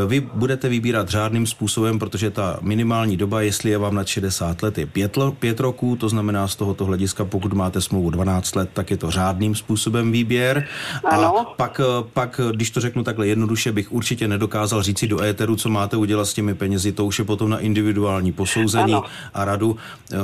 Vy 0.08 0.20
budete 0.20 0.70
vybírat 0.70 1.10
řádným 1.10 1.48
způsobem, 1.48 2.00
protože 2.00 2.32
ta 2.32 2.60
minimální 2.62 3.18
doba, 3.18 3.42
jestli 3.42 3.70
je 3.70 3.78
vám 3.78 3.96
nad 3.96 4.08
60 4.08 4.64
let, 4.64 4.78
je 4.78 4.86
5, 4.86 5.18
5 5.40 5.60
roků, 5.60 5.96
to 5.96 6.10
znamená 6.10 6.48
z 6.48 6.56
tohoto 6.56 6.86
hlediska, 6.86 7.26
pokud 7.26 7.54
máte 7.54 7.82
smlouvu 7.82 8.10
12 8.10 8.56
let, 8.56 8.70
tak 8.74 8.92
je 8.92 8.98
to 8.98 9.12
řádným 9.12 9.56
způsobem 9.56 10.12
výběr. 10.12 10.68
Ano. 11.04 11.40
A 11.40 11.44
pak, 11.44 11.82
pak, 12.14 12.42
když 12.52 12.72
to 12.72 12.82
řeknu 12.82 13.04
takhle 13.04 13.28
jednoduše, 13.28 13.72
bych 13.72 13.92
určitě 13.92 14.28
nedokázal 14.28 14.84
říci 14.84 15.08
do 15.08 15.22
éteru, 15.22 15.56
co 15.56 15.70
máte 15.70 15.98
udělat 15.98 16.26
s 16.26 16.34
těmi 16.34 16.54
penězi, 16.54 16.92
to 16.92 17.06
už 17.06 17.20
je 17.20 17.26
potom 17.26 17.50
na 17.50 17.60
individuální 17.60 18.32
posouzení 18.32 18.94
ano. 18.94 19.04
a 19.34 19.46
radu. 19.46 19.78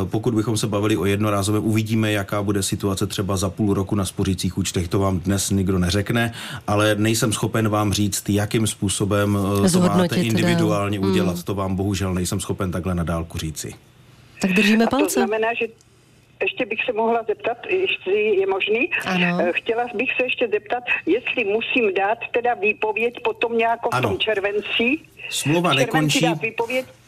Pokud 0.03 0.33
bychom 0.33 0.57
se 0.57 0.67
bavili 0.73 0.97
o 0.97 1.05
jednorázovém, 1.05 1.65
uvidíme, 1.65 2.11
jaká 2.11 2.43
bude 2.43 2.63
situace 2.63 3.07
třeba 3.07 3.37
za 3.37 3.49
půl 3.49 3.73
roku 3.73 3.95
na 3.95 4.05
spořících 4.05 4.57
účtech, 4.57 4.87
to 4.87 4.99
vám 4.99 5.19
dnes 5.19 5.49
nikdo 5.49 5.79
neřekne, 5.79 6.33
ale 6.67 6.95
nejsem 6.95 7.33
schopen 7.33 7.69
vám 7.69 7.93
říct, 7.93 8.29
jakým 8.29 8.67
způsobem 8.67 9.37
eh, 9.65 9.69
to 9.69 9.79
máte 9.79 10.15
individuálně 10.15 10.99
dál. 10.99 11.09
udělat. 11.09 11.35
Hmm. 11.35 11.43
To 11.43 11.53
vám 11.55 11.75
bohužel 11.75 12.13
nejsem 12.13 12.39
schopen 12.39 12.71
takhle 12.71 12.95
na 12.95 13.03
dálku 13.03 13.37
říci. 13.37 13.73
Tak 14.41 14.53
držíme 14.53 14.87
palce. 14.87 15.05
A 15.05 15.07
to 15.07 15.13
znamená, 15.13 15.53
že 15.53 15.65
ještě 16.41 16.65
bych 16.65 16.79
se 16.85 16.93
mohla 16.93 17.23
zeptat, 17.27 17.57
jestli 17.69 18.35
je 18.41 18.47
možný. 18.47 18.89
Ano. 19.05 19.37
Eh, 19.39 19.51
chtěla 19.53 19.83
bych 19.95 20.09
se 20.17 20.23
ještě 20.23 20.47
zeptat, 20.47 20.83
jestli 21.05 21.43
musím 21.43 21.93
dát 21.93 22.17
teda 22.33 22.53
výpověď 22.53 23.13
potom 23.23 23.57
nějakou 23.57 23.89
v 23.97 24.01
tom 24.01 24.17
červenci. 24.19 24.87
Smlouva 25.29 25.73
nekončí. 25.73 26.25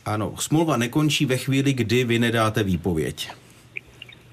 Ano, 0.06 0.34
smlouva 0.38 0.78
nekončí 0.78 1.26
ve 1.26 1.38
chvíli, 1.38 1.74
kdy 1.74 2.04
vy 2.04 2.20
nedáte 2.20 2.64
výpověď. 2.64 3.30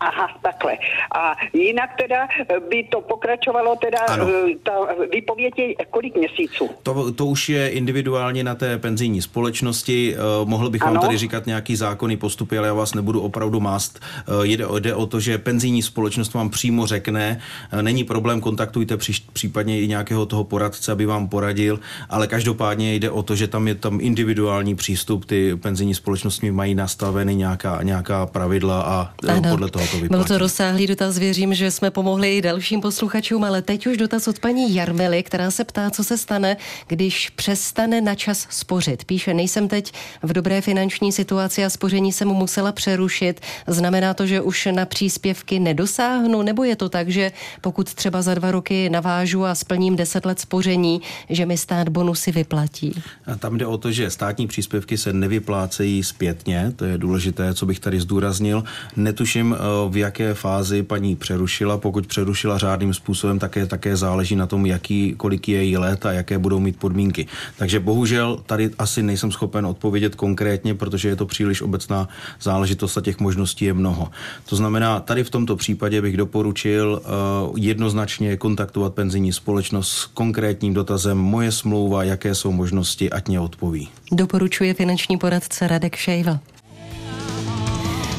Aha, 0.08 0.28
takhle. 0.42 0.72
A 1.14 1.36
jinak 1.52 1.90
teda 1.98 2.28
by 2.68 2.84
to 2.90 3.00
pokračovalo 3.00 3.76
teda 3.76 3.98
ano. 4.08 4.26
Eh, 4.28 4.54
ta 4.62 4.72
výpověď 5.12 5.58
je 5.58 5.74
kolik 5.90 6.16
měsíců? 6.16 6.70
To, 6.82 7.12
to 7.12 7.26
už 7.26 7.48
je 7.48 7.68
individuálně 7.68 8.44
na 8.44 8.54
té 8.54 8.78
penzijní 8.78 9.22
společnosti. 9.22 10.16
Uh, 10.16 10.48
mohl 10.48 10.70
bych 10.70 10.82
ano. 10.82 10.92
vám 10.92 11.02
tady 11.02 11.18
říkat 11.18 11.46
nějaký 11.46 11.76
zákonný 11.76 12.16
postupy, 12.16 12.58
ale 12.58 12.66
já 12.66 12.74
vás 12.74 12.94
nebudu 12.94 13.20
opravdu 13.20 13.60
mást. 13.60 14.00
Uh, 14.28 14.44
jde, 14.44 14.64
jde 14.78 14.94
o 14.94 15.06
to, 15.06 15.20
že 15.20 15.38
penzijní 15.38 15.82
společnost 15.82 16.34
vám 16.34 16.50
přímo 16.50 16.86
řekne, 16.86 17.40
uh, 17.72 17.82
není 17.82 18.04
problém, 18.04 18.40
kontaktujte 18.40 18.96
při, 18.96 19.12
případně 19.32 19.80
i 19.80 19.88
nějakého 19.88 20.26
toho 20.26 20.44
poradce, 20.44 20.92
aby 20.92 21.06
vám 21.06 21.28
poradil, 21.28 21.80
ale 22.10 22.26
každopádně 22.26 22.94
jde 22.94 23.10
o 23.10 23.22
to, 23.22 23.36
že 23.36 23.48
tam 23.48 23.68
je 23.68 23.74
tam 23.74 23.98
individuální 24.00 24.74
přístup, 24.74 25.24
ty 25.24 25.56
penzijní 25.56 25.94
společnosti 25.94 26.50
mají 26.50 26.74
nastaveny 26.74 27.34
nějaká, 27.34 27.82
nějaká 27.82 28.26
pravidla 28.26 28.82
a 28.82 29.12
ano. 29.28 29.42
podle 29.50 29.70
toho 29.70 29.86
to 29.92 29.98
vyplatí. 29.98 30.18
Byl 30.18 30.24
to 30.24 30.38
rozsáhlý 30.38 30.86
dotaz, 30.86 31.18
věřím, 31.18 31.54
že 31.54 31.70
jsme 31.70 31.90
pomohli 31.90 32.36
i 32.36 32.42
dalším 32.42 32.80
posluchačům, 32.80 33.44
ale 33.44 33.62
teď 33.62 33.86
už 33.86 33.96
dotaz 33.96 34.28
od 34.28 34.38
paní 34.38 34.74
Jarmely, 34.74 35.22
která 35.22 35.50
se 35.50 35.64
ptá, 35.64 35.90
co 35.90 36.04
se 36.04 36.18
stane, 36.18 36.56
když 36.86 37.30
přestane 37.30 38.00
na 38.00 38.14
čas 38.14 38.46
spořit. 38.50 39.04
Píše, 39.04 39.34
nejsem 39.34 39.68
teď 39.68 39.92
v 40.22 40.32
dobré 40.32 40.60
finanční 40.60 41.12
situaci 41.12 41.64
a 41.64 41.70
spoření 41.70 42.12
jsem 42.12 42.28
musela 42.28 42.72
přerušit. 42.72 43.40
Znamená 43.66 44.14
to, 44.14 44.26
že 44.26 44.40
už 44.40 44.68
na 44.70 44.86
příspěvky 44.86 45.60
nedosáhnu, 45.60 46.42
nebo 46.42 46.64
je 46.64 46.76
to 46.76 46.88
tak, 46.88 47.08
že 47.08 47.32
pokud 47.60 47.94
třeba 47.94 48.22
za 48.22 48.34
dva 48.34 48.50
roky 48.50 48.90
navážu 48.90 49.44
a 49.44 49.54
splním 49.54 49.96
deset 49.96 50.26
let 50.26 50.40
spoření, 50.40 51.00
že 51.30 51.46
mi 51.46 51.56
stát 51.56 51.88
bonusy 51.88 52.32
vyplatí? 52.32 53.02
A 53.26 53.36
tam 53.36 53.58
jde 53.58 53.66
o 53.66 53.78
to, 53.78 53.92
že 53.92 54.10
státní 54.10 54.46
příspěvky 54.46 54.98
se 54.98 55.12
nevyplácejí 55.12 56.02
zpětně, 56.04 56.72
to 56.76 56.84
je 56.84 56.98
důležité, 56.98 57.54
co 57.54 57.66
bych 57.66 57.80
tady 57.80 58.00
zdůraznil. 58.00 58.64
Netuším, 58.96 59.56
v 59.88 59.96
jaké 59.96 60.34
fázi 60.34 60.82
paní 60.82 61.16
přerušila. 61.16 61.78
Pokud 61.78 62.06
přerušila 62.06 62.58
řádným 62.58 62.94
způsobem, 62.94 63.38
také, 63.38 63.66
také 63.66 63.96
záleží 63.96 64.36
na 64.36 64.46
tom, 64.46 64.66
jaký, 64.66 65.14
kolik 65.16 65.48
je 65.48 65.64
její 65.64 65.76
let 65.76 66.06
a 66.06 66.12
jaké 66.12 66.38
budou 66.38 66.60
mít 66.60 66.76
podmínky. 66.76 67.26
Takže 67.56 67.80
bohužel 67.80 68.38
tady 68.46 68.70
asi 68.78 69.02
nejsem 69.02 69.32
schopen 69.32 69.66
odpovědět 69.66 70.14
konkrétně, 70.14 70.74
protože 70.74 71.08
je 71.08 71.16
to 71.16 71.26
příliš 71.26 71.62
obecná 71.62 72.08
záležitost 72.40 72.96
a 72.96 73.00
těch 73.00 73.20
možností 73.20 73.64
je 73.64 73.74
mnoho. 73.74 74.10
To 74.48 74.56
znamená, 74.56 75.00
tady 75.00 75.24
v 75.24 75.30
tomto 75.30 75.56
případě 75.56 76.02
bych 76.02 76.16
doporučil 76.16 77.02
uh, 77.02 77.58
jednoznačně 77.58 78.36
kontaktovat 78.36 78.94
penzijní 78.94 79.32
společnost 79.32 79.88
s 79.88 80.06
konkrétním 80.06 80.74
dotazem 80.74 81.18
moje 81.18 81.52
smlouva, 81.52 82.04
jaké 82.04 82.34
jsou 82.34 82.52
možnosti, 82.52 83.10
ať 83.10 83.28
mě 83.28 83.40
odpoví. 83.40 83.88
Doporučuje 84.12 84.74
finanční 84.74 85.18
poradce 85.18 85.68
Radek 85.68 85.96
Šejva. 85.96 86.38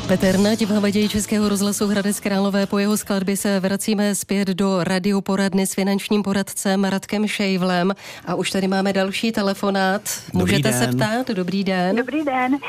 Petr 0.07 0.39
Nať 0.39 0.61
v 0.61 0.71
havaději 0.71 1.09
Českého 1.09 1.49
rozhlasu 1.49 1.87
Hradec 1.87 2.19
Králové. 2.19 2.65
Po 2.65 2.79
jeho 2.79 2.97
skladbě 2.97 3.37
se 3.37 3.59
vracíme 3.59 4.15
zpět 4.15 4.47
do 4.47 4.83
radioporadny 4.83 5.67
s 5.67 5.73
finančním 5.73 6.23
poradcem 6.23 6.83
Radkem 6.83 7.27
Šejvlem. 7.27 7.93
A 8.27 8.35
už 8.35 8.51
tady 8.51 8.67
máme 8.67 8.93
další 8.93 9.31
telefonát. 9.31 10.01
Můžete 10.33 10.71
Dobrý 10.71 10.79
se 10.79 10.87
ptát? 10.87 11.27
Dobrý 11.29 11.63
den. 11.63 11.95
Dobrý 11.95 12.25
den. 12.25 12.53
Uh, 12.53 12.59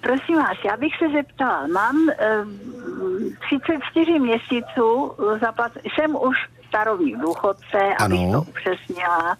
prosím 0.00 0.36
vás, 0.36 0.56
já 0.64 0.76
bych 0.76 0.92
se 0.98 1.08
zeptala. 1.12 1.66
Mám 1.66 1.96
uh, 1.96 2.12
34 3.46 4.18
měsíců 4.18 5.12
zaplat, 5.40 5.72
jsem 5.94 6.16
už 6.16 6.36
starovní 6.72 7.12
důchodce, 7.16 7.94
abych 7.98 8.20
ano. 8.20 8.32
to 8.32 8.50
upřesnila. 8.50 9.36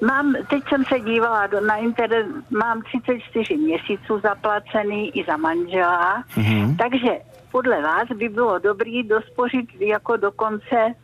Mám, 0.00 0.34
teď 0.50 0.62
jsem 0.68 0.84
se 0.84 1.00
dívala 1.00 1.46
do, 1.46 1.60
na 1.60 1.76
internet, 1.76 2.26
mám 2.50 2.82
34 2.82 3.56
měsíců 3.56 4.20
zaplacený 4.22 5.18
i 5.18 5.24
za 5.24 5.36
manžela, 5.36 6.24
mm-hmm. 6.34 6.76
takže 6.76 7.10
podle 7.52 7.82
vás 7.82 8.08
by 8.08 8.28
bylo 8.28 8.58
dobrý 8.58 9.02
dospořit 9.02 9.66
jako 9.80 10.16
do 10.16 10.32
konce 10.32 10.94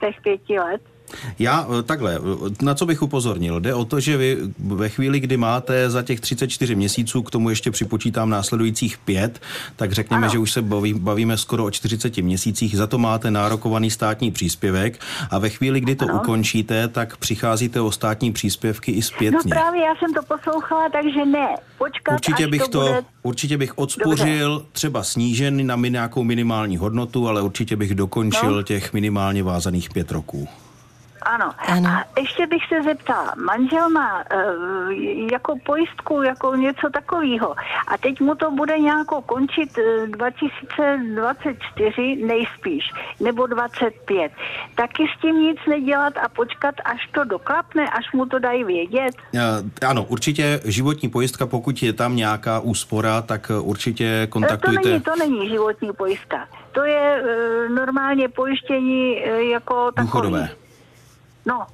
těch 0.00 0.20
pěti 0.22 0.58
let. 0.58 0.82
Já 1.38 1.66
eh, 1.78 1.82
takhle, 1.82 2.14
eh, 2.14 2.64
na 2.64 2.74
co 2.74 2.86
bych 2.86 3.02
upozornil? 3.02 3.60
Jde 3.60 3.74
o 3.74 3.84
to, 3.84 4.00
že 4.00 4.16
vy 4.16 4.38
ve 4.58 4.88
chvíli, 4.88 5.20
kdy 5.20 5.36
máte 5.36 5.90
za 5.90 6.02
těch 6.02 6.20
34 6.20 6.74
měsíců, 6.74 7.22
k 7.22 7.30
tomu 7.30 7.50
ještě 7.50 7.70
připočítám 7.70 8.30
následujících 8.30 8.98
pět, 8.98 9.40
tak 9.76 9.92
řekněme, 9.92 10.22
ano. 10.26 10.32
že 10.32 10.38
už 10.38 10.52
se 10.52 10.62
baví, 10.62 10.94
bavíme 10.94 11.36
skoro 11.36 11.64
o 11.64 11.70
40 11.70 12.16
měsících, 12.16 12.76
za 12.76 12.86
to 12.86 12.98
máte 12.98 13.30
nárokovaný 13.30 13.90
státní 13.90 14.30
příspěvek 14.30 15.00
a 15.30 15.38
ve 15.38 15.48
chvíli, 15.48 15.80
kdy 15.80 15.94
to 15.94 16.04
ano. 16.04 16.20
ukončíte, 16.22 16.88
tak 16.88 17.16
přicházíte 17.16 17.80
o 17.80 17.92
státní 17.92 18.32
příspěvky 18.32 18.92
i 18.92 19.02
zpětně. 19.02 19.38
No 19.44 19.50
právě, 19.50 19.82
já 19.82 19.94
jsem 19.96 20.14
to 20.14 20.22
poslouchala, 20.22 20.88
takže 20.88 21.24
ne. 21.24 21.48
Počkat, 21.78 22.14
určitě 22.14 22.46
bych 22.46 22.62
to, 22.62 22.68
to 22.68 22.80
bude... 22.80 23.02
určitě 23.22 23.58
bych 23.58 23.78
odspořil, 23.78 24.54
Dobře. 24.54 24.68
třeba 24.72 25.02
snížen 25.02 25.66
na 25.66 25.76
nějakou 25.76 26.24
minimální 26.24 26.76
hodnotu, 26.76 27.28
ale 27.28 27.42
určitě 27.42 27.76
bych 27.76 27.94
dokončil 27.94 28.54
no. 28.54 28.62
těch 28.62 28.92
minimálně 28.92 29.42
vázaných 29.42 29.90
pět 29.90 30.10
roků. 30.10 30.48
Ano. 31.26 31.52
ano. 31.58 31.88
A 31.88 32.04
ještě 32.20 32.46
bych 32.46 32.62
se 32.68 32.82
zeptala, 32.82 33.34
manžel 33.44 33.90
má 33.90 34.18
uh, 34.18 34.22
jako 35.32 35.54
pojistku, 35.66 36.22
jako 36.22 36.54
něco 36.54 36.90
takového. 36.90 37.54
A 37.88 37.98
teď 37.98 38.20
mu 38.20 38.34
to 38.34 38.50
bude 38.50 38.78
nějakou 38.78 39.20
končit 39.20 39.78
uh, 39.78 39.84
2024 40.06 42.16
nejspíš, 42.26 42.92
nebo 43.20 43.46
25. 43.46 44.32
Taky 44.74 45.06
s 45.16 45.20
tím 45.20 45.36
nic 45.36 45.58
nedělat 45.68 46.14
a 46.22 46.28
počkat, 46.28 46.74
až 46.84 47.08
to 47.14 47.24
doklapne, 47.24 47.90
až 47.90 48.12
mu 48.12 48.26
to 48.26 48.38
dají 48.38 48.64
vědět? 48.64 49.14
Uh, 49.32 49.40
ano, 49.88 50.04
určitě 50.04 50.60
životní 50.64 51.08
pojistka, 51.08 51.46
pokud 51.46 51.82
je 51.82 51.92
tam 51.92 52.16
nějaká 52.16 52.60
úspora, 52.60 53.22
tak 53.22 53.50
určitě 53.60 54.26
kontaktujte. 54.30 54.82
To 54.82 54.88
není, 54.88 55.00
to 55.00 55.16
není 55.16 55.48
životní 55.48 55.92
pojistka. 55.92 56.48
To 56.72 56.84
je 56.84 57.22
uh, 57.22 57.28
normálně 57.74 58.28
pojištění 58.28 59.16
uh, 59.16 59.22
jako 59.38 59.92
takový. 59.92 60.06
Důchodové. 60.06 60.48
No, 61.46 61.66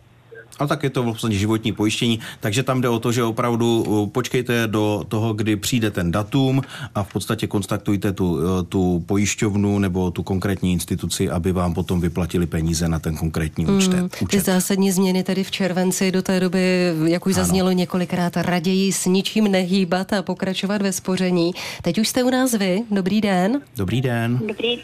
ale 0.58 0.68
tak 0.68 0.82
je 0.82 0.90
to 0.90 1.02
vlastně 1.02 1.38
životní 1.38 1.72
pojištění, 1.72 2.20
takže 2.40 2.62
tam 2.62 2.80
jde 2.80 2.88
o 2.88 2.98
to, 2.98 3.12
že 3.12 3.24
opravdu 3.24 3.84
počkejte 4.12 4.66
do 4.66 5.04
toho, 5.08 5.32
kdy 5.32 5.56
přijde 5.56 5.90
ten 5.90 6.10
datum 6.10 6.62
a 6.94 7.02
v 7.02 7.12
podstatě 7.12 7.46
kontaktujte 7.46 8.12
tu, 8.12 8.32
uh, 8.32 8.40
tu 8.68 9.04
pojišťovnu 9.06 9.78
nebo 9.78 10.10
tu 10.10 10.22
konkrétní 10.22 10.72
instituci, 10.72 11.30
aby 11.30 11.52
vám 11.52 11.74
potom 11.74 12.00
vyplatili 12.00 12.46
peníze 12.46 12.88
na 12.88 12.98
ten 12.98 13.16
konkrétní 13.16 13.64
mm, 13.64 13.76
účet. 13.76 14.26
Ty 14.30 14.40
zásadní 14.40 14.92
změny 14.92 15.22
tady 15.22 15.44
v 15.44 15.50
červenci 15.50 16.12
do 16.12 16.22
té 16.22 16.40
doby, 16.40 16.94
jak 17.04 17.26
už 17.26 17.34
ano. 17.34 17.44
zaznělo 17.44 17.72
několikrát, 17.72 18.36
raději 18.36 18.92
s 18.92 19.06
ničím 19.06 19.44
nehýbat 19.44 20.12
a 20.12 20.22
pokračovat 20.22 20.82
ve 20.82 20.92
spoření. 20.92 21.52
Teď 21.82 21.98
už 21.98 22.08
jste 22.08 22.22
u 22.24 22.30
nás 22.30 22.52
vy. 22.54 22.82
Dobrý 22.90 23.20
den. 23.20 23.60
Dobrý 23.76 24.00
den. 24.00 24.40
Dobrý, 24.48 24.78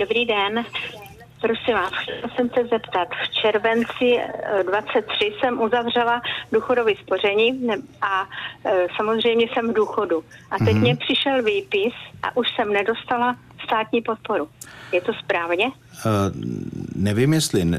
dobrý 0.00 0.24
den. 0.26 0.64
Prosím 1.42 1.74
vás, 1.74 1.92
chtěla 2.02 2.34
jsem 2.36 2.50
se 2.50 2.64
zeptat. 2.64 3.08
V 3.24 3.28
červenci 3.28 4.20
23 4.62 5.14
eh, 5.20 5.40
jsem 5.40 5.60
uzavřela 5.60 6.22
důchodové 6.52 6.92
spoření 7.02 7.68
a 8.02 8.28
e, 8.64 8.86
samozřejmě 8.96 9.46
jsem 9.52 9.70
v 9.70 9.74
důchodu. 9.74 10.24
A 10.50 10.58
teď 10.58 10.68
mm-hmm. 10.68 10.80
mě 10.80 10.96
přišel 10.96 11.42
výpis 11.42 11.94
a 12.22 12.36
už 12.36 12.46
jsem 12.54 12.72
nedostala 12.72 13.36
státní 13.64 14.02
podporu. 14.02 14.48
Je 14.92 15.00
to 15.00 15.12
správně? 15.14 15.70
Uh, 16.04 16.42
nevím, 16.96 17.32
jestli, 17.32 17.62
eh, 17.74 17.78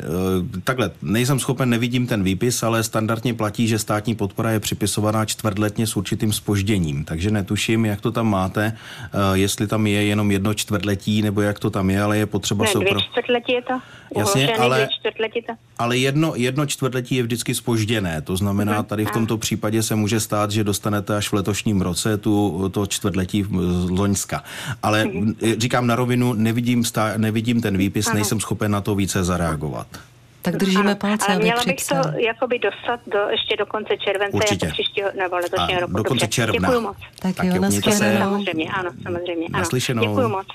takhle, 0.63 0.91
nejsem 1.01 1.39
schopen, 1.39 1.69
nevidím 1.69 2.07
ten 2.07 2.23
výpis, 2.23 2.63
ale 2.63 2.83
standardně 2.83 3.33
platí, 3.33 3.67
že 3.67 3.79
státní 3.79 4.15
podpora 4.15 4.51
je 4.51 4.59
připisovaná 4.59 5.25
čtvrtletně 5.25 5.87
s 5.87 5.97
určitým 5.97 6.33
spožděním, 6.33 7.03
takže 7.03 7.31
netuším, 7.31 7.85
jak 7.85 8.01
to 8.01 8.11
tam 8.11 8.29
máte, 8.29 8.77
jestli 9.33 9.67
tam 9.67 9.87
je 9.87 10.03
jenom 10.03 10.31
jedno 10.31 10.53
čtvrtletí, 10.53 11.21
nebo 11.21 11.41
jak 11.41 11.59
to 11.59 11.69
tam 11.69 11.89
je, 11.89 12.01
ale 12.01 12.17
je 12.17 12.25
potřeba... 12.25 12.65
Ne, 12.65 12.71
dvě 12.75 12.89
pro... 12.89 13.01
čtvrtletí 13.01 13.51
je 13.51 13.61
to. 13.61 13.73
Jasně, 14.17 14.55
ale, 14.55 14.89
ale 15.77 15.97
jedno, 15.97 16.33
jedno 16.35 16.65
čtvrtletí 16.65 17.15
je 17.15 17.23
vždycky 17.23 17.55
spožděné, 17.55 18.21
to 18.21 18.37
znamená, 18.37 18.73
mhm. 18.73 18.85
tady 18.85 19.05
v 19.05 19.11
tomto 19.11 19.37
případě 19.37 19.83
se 19.83 19.95
může 19.95 20.19
stát, 20.19 20.51
že 20.51 20.63
dostanete 20.63 21.17
až 21.17 21.29
v 21.29 21.33
letošním 21.33 21.81
roce 21.81 22.17
tu, 22.17 22.69
to 22.69 22.85
čtvrtletí 22.85 23.43
z 23.69 23.89
Loňska. 23.89 24.43
Ale 24.83 25.05
mhm. 25.05 25.35
říkám 25.57 25.87
na 25.87 25.95
rovinu, 25.95 26.33
nevidím, 26.33 26.85
stá, 26.85 27.13
nevidím 27.17 27.61
ten 27.61 27.77
výpis, 27.77 28.02
Aha. 28.09 28.15
nejsem 28.15 28.39
schopen 28.39 28.71
na 28.71 28.81
to 28.81 28.95
více 28.95 29.23
zareagovat. 29.23 29.87
Tak 30.41 30.57
držíme 30.57 30.95
palce, 30.95 31.25
Ale 31.27 31.39
měla 31.39 31.63
bych 31.65 31.85
to 31.85 31.95
jakoby 32.17 32.59
dostat 32.59 32.99
do, 33.07 33.19
ještě 33.31 33.55
do 33.57 33.65
konce 33.65 33.97
července, 33.97 34.37
Určitě. 34.37 34.65
jako 34.65 34.73
příštího, 34.73 35.09
nebo 35.17 35.35
letošního 35.35 35.81
roku. 35.81 35.93
Do 35.93 36.03
konce 36.03 36.27
června. 36.27 36.69
Děkuji 36.69 36.81
moc. 36.81 36.97
Tak, 37.19 37.35
tak 37.35 37.45
jo, 37.45 37.71
se. 37.71 38.17
Samozřejmě, 38.19 38.71
ano, 38.71 38.91
samozřejmě. 39.03 39.47
Ano. 39.47 39.59
Naslyšenou. 39.59 40.01
Děkuji 40.01 40.29
moc. 40.29 40.47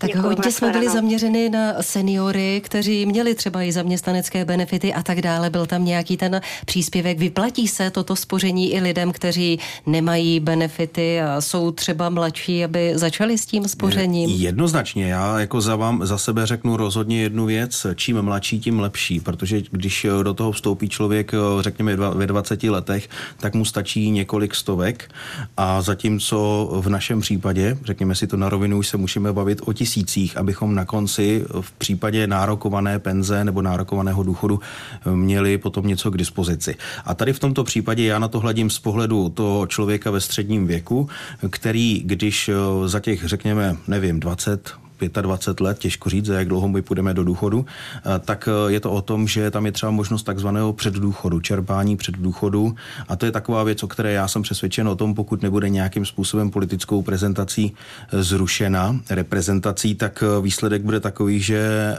Tak 0.00 0.10
Děkuji, 0.10 0.22
hodně 0.22 0.52
jsme 0.52 0.70
byli 0.70 0.88
zaměřeni 0.88 1.48
na 1.48 1.82
seniory, 1.82 2.60
kteří 2.64 3.06
měli 3.06 3.34
třeba 3.34 3.62
i 3.62 3.72
zaměstnanecké 3.72 4.44
benefity 4.44 4.94
a 4.94 5.02
tak 5.02 5.22
dále. 5.22 5.50
Byl 5.50 5.66
tam 5.66 5.84
nějaký 5.84 6.16
ten 6.16 6.40
příspěvek. 6.66 7.18
Vyplatí 7.18 7.68
se 7.68 7.90
toto 7.90 8.16
spoření 8.16 8.72
i 8.72 8.80
lidem, 8.80 9.12
kteří 9.12 9.58
nemají 9.86 10.40
benefity 10.40 11.20
a 11.20 11.40
jsou 11.40 11.70
třeba 11.70 12.10
mladší, 12.10 12.64
aby 12.64 12.92
začali 12.94 13.38
s 13.38 13.46
tím 13.46 13.68
spořením? 13.68 14.30
Jednoznačně. 14.30 15.06
Já 15.06 15.40
jako 15.40 15.60
za 15.60 15.76
vám, 15.76 16.06
za 16.06 16.18
sebe 16.18 16.46
řeknu 16.46 16.76
rozhodně 16.76 17.22
jednu 17.22 17.46
věc. 17.46 17.86
Čím 17.94 18.22
mladší, 18.22 18.60
tím 18.60 18.80
lepší, 18.80 19.20
protože 19.20 19.62
když 19.70 20.06
do 20.22 20.34
toho 20.34 20.52
vstoupí 20.52 20.88
člověk, 20.88 21.32
řekněme 21.60 21.96
ve 21.96 22.26
20 22.26 22.62
letech, 22.62 23.08
tak 23.36 23.54
mu 23.54 23.64
stačí 23.64 24.10
několik 24.10 24.54
stovek 24.54 25.10
a 25.56 25.82
zatímco 25.82 26.68
v 26.80 26.88
našem 26.88 27.20
případě, 27.20 27.78
řekněme 27.84 28.14
si 28.14 28.26
to 28.26 28.36
na 28.36 28.48
rovinu, 28.48 28.78
už 28.78 28.88
se 28.88 28.96
musíme 28.96 29.32
bavit 29.32 29.60
o 29.64 29.72
tisíc 29.72 29.87
tisících, 29.88 30.36
abychom 30.36 30.74
na 30.74 30.84
konci 30.84 31.44
v 31.60 31.72
případě 31.72 32.26
nárokované 32.26 32.98
penze 32.98 33.44
nebo 33.44 33.62
nárokovaného 33.62 34.22
důchodu 34.22 34.60
měli 35.14 35.58
potom 35.58 35.86
něco 35.86 36.10
k 36.10 36.16
dispozici. 36.16 36.76
A 37.04 37.14
tady 37.14 37.32
v 37.32 37.38
tomto 37.38 37.64
případě 37.64 38.04
já 38.04 38.18
na 38.18 38.28
to 38.28 38.40
hledím 38.40 38.70
z 38.70 38.78
pohledu 38.78 39.28
toho 39.28 39.66
člověka 39.66 40.10
ve 40.10 40.20
středním 40.20 40.66
věku, 40.66 41.08
který, 41.50 42.02
když 42.04 42.50
za 42.86 43.00
těch, 43.00 43.24
řekněme, 43.24 43.76
nevím, 43.88 44.20
20, 44.20 44.70
25 45.20 45.64
let, 45.64 45.78
těžko 45.78 46.10
říct, 46.10 46.28
jak 46.28 46.48
dlouho 46.48 46.68
my 46.68 46.82
půjdeme 46.82 47.14
do 47.14 47.24
důchodu, 47.24 47.66
eh, 47.96 48.18
tak 48.18 48.48
eh, 48.48 48.72
je 48.72 48.80
to 48.80 48.90
o 48.92 49.02
tom, 49.02 49.28
že 49.28 49.50
tam 49.50 49.66
je 49.66 49.72
třeba 49.72 49.92
možnost 49.92 50.22
takzvaného 50.22 50.72
předdůchodu, 50.72 51.40
čerpání 51.40 51.96
předdůchodu 51.96 52.74
a 53.08 53.16
to 53.16 53.26
je 53.26 53.32
taková 53.32 53.64
věc, 53.64 53.82
o 53.82 53.88
které 53.88 54.12
já 54.12 54.28
jsem 54.28 54.42
přesvědčen 54.42 54.88
o 54.88 54.96
tom, 54.96 55.14
pokud 55.14 55.42
nebude 55.42 55.68
nějakým 55.68 56.06
způsobem 56.06 56.50
politickou 56.50 57.02
prezentací 57.02 57.74
eh, 58.12 58.22
zrušena, 58.22 59.00
reprezentací, 59.10 59.94
tak 59.94 60.24
výsledek 60.42 60.82
bude 60.82 61.00
takový, 61.00 61.40
že 61.40 61.96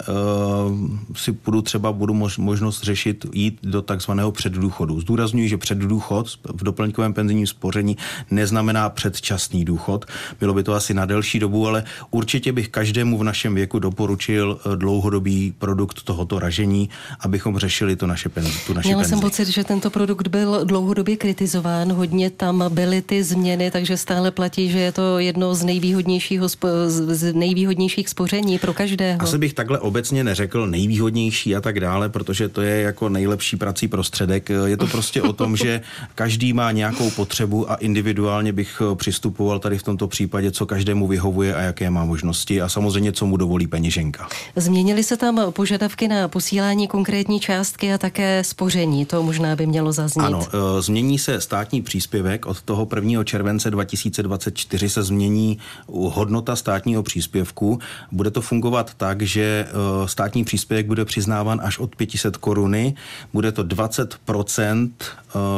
si 1.16 1.32
budu 1.32 1.62
třeba 1.62 1.92
budu 1.92 2.14
možnost 2.38 2.84
řešit 2.84 3.26
jít 3.34 3.60
do 3.64 3.82
takzvaného 3.82 4.32
předdůchodu. 4.32 5.02
Zdůraznuju, 5.02 5.48
že 5.48 5.58
předdůchod 5.58 6.28
v 6.54 6.64
doplňkovém 6.64 7.14
penzijním 7.14 7.48
spoření 7.48 7.98
neznamená 8.32 8.90
předčasný 8.90 9.66
důchod. 9.66 10.06
Bylo 10.40 10.54
by 10.54 10.64
to 10.64 10.74
asi 10.74 10.94
na 10.94 11.06
delší 11.06 11.40
dobu, 11.40 11.68
ale 11.68 11.84
určitě 12.12 12.52
bych 12.52 12.70
každý 12.70 12.89
každému 12.90 13.18
v 13.18 13.24
našem 13.24 13.56
věku 13.56 13.80
doporučil 13.80 14.60
eh, 14.60 14.76
dlouhodobý 14.76 15.54
produkt 15.60 16.02
tohoto 16.02 16.40
ražení, 16.40 16.90
abychom 17.20 17.58
řešili 17.58 17.96
to 17.96 18.08
naše 18.08 18.30
penzi, 18.30 18.54
tu 18.68 18.74
naši 18.74 18.88
Měla 18.88 19.02
penzi. 19.02 19.10
jsem 19.10 19.20
pocit, 19.20 19.48
že 19.48 19.64
tento 19.64 19.90
produkt 19.90 20.28
byl 20.28 20.66
dlouhodobě 20.66 21.18
kritizován, 21.18 21.94
hodně 21.94 22.30
tam 22.30 22.64
byly 22.70 23.02
ty 23.02 23.24
změny, 23.24 23.72
takže 23.72 23.98
stále 23.98 24.32
platí, 24.32 24.70
že 24.70 24.80
je 24.80 24.92
to 24.92 25.20
jedno 25.20 25.56
z, 25.56 25.64
nejvýhodnějšího, 25.64 26.48
z 26.88 27.34
nejvýhodnějších 27.34 28.10
spoření 28.10 28.60
pro 28.60 28.74
každého. 28.74 29.22
Asi 29.22 29.38
bych 29.38 29.54
takhle 29.54 29.80
obecně 29.80 30.24
neřekl 30.24 30.68
nejvýhodnější 30.68 31.56
a 31.56 31.62
tak 31.62 31.80
dále, 31.80 32.10
protože 32.10 32.50
to 32.50 32.62
je 32.62 32.82
jako 32.82 33.10
nejlepší 33.10 33.58
prací 33.58 33.88
prostředek. 33.88 34.50
Je 34.66 34.78
to 34.78 34.88
prostě 34.88 35.22
o 35.22 35.34
tom, 35.34 35.58
že 35.58 35.82
každý 36.16 36.54
má 36.54 36.72
nějakou 36.72 37.12
potřebu 37.12 37.72
a 37.72 37.76
individuálně 37.76 38.54
bych 38.54 38.82
eh, 38.82 38.96
přistupoval 38.96 39.60
tady 39.60 39.78
v 39.78 39.84
tomto 39.84 40.08
případě, 40.08 40.52
co 40.52 40.66
každému 40.66 41.08
vyhovuje 41.08 41.56
a 41.56 41.62
jaké 41.62 41.90
má 41.90 42.06
možnosti 42.06 42.62
a 42.62 42.70
samozřejmě, 42.80 43.12
co 43.12 43.26
mu 43.26 43.38
dovolí 43.38 43.68
peněženka. 43.68 44.28
Změnily 44.56 45.04
se 45.04 45.18
tam 45.18 45.52
požadavky 45.52 46.08
na 46.08 46.28
posílání 46.28 46.88
konkrétní 46.88 47.40
částky 47.40 47.94
a 47.94 47.98
také 47.98 48.44
spoření. 48.44 49.06
To 49.06 49.24
možná 49.24 49.56
by 49.56 49.66
mělo 49.66 49.92
zaznít. 49.92 50.26
Ano, 50.26 50.48
e, 50.48 50.82
změní 50.82 51.20
se 51.20 51.42
státní 51.42 51.82
příspěvek. 51.82 52.46
Od 52.46 52.62
toho 52.62 52.88
1. 52.96 53.24
července 53.24 53.72
2024 53.72 54.90
se 54.90 55.04
změní 55.04 55.58
hodnota 55.88 56.56
státního 56.56 57.04
příspěvku. 57.04 57.80
Bude 58.12 58.32
to 58.32 58.42
fungovat 58.42 58.94
tak, 58.98 59.22
že 59.22 59.42
e, 59.44 60.08
státní 60.08 60.44
příspěvek 60.44 60.88
bude 60.88 61.06
přiznáván 61.06 61.62
až 61.64 61.80
od 61.80 61.96
500 61.96 62.38
koruny. 62.38 62.96
Bude 63.34 63.52
to 63.52 63.64
20 63.64 64.20
e, 64.60 64.90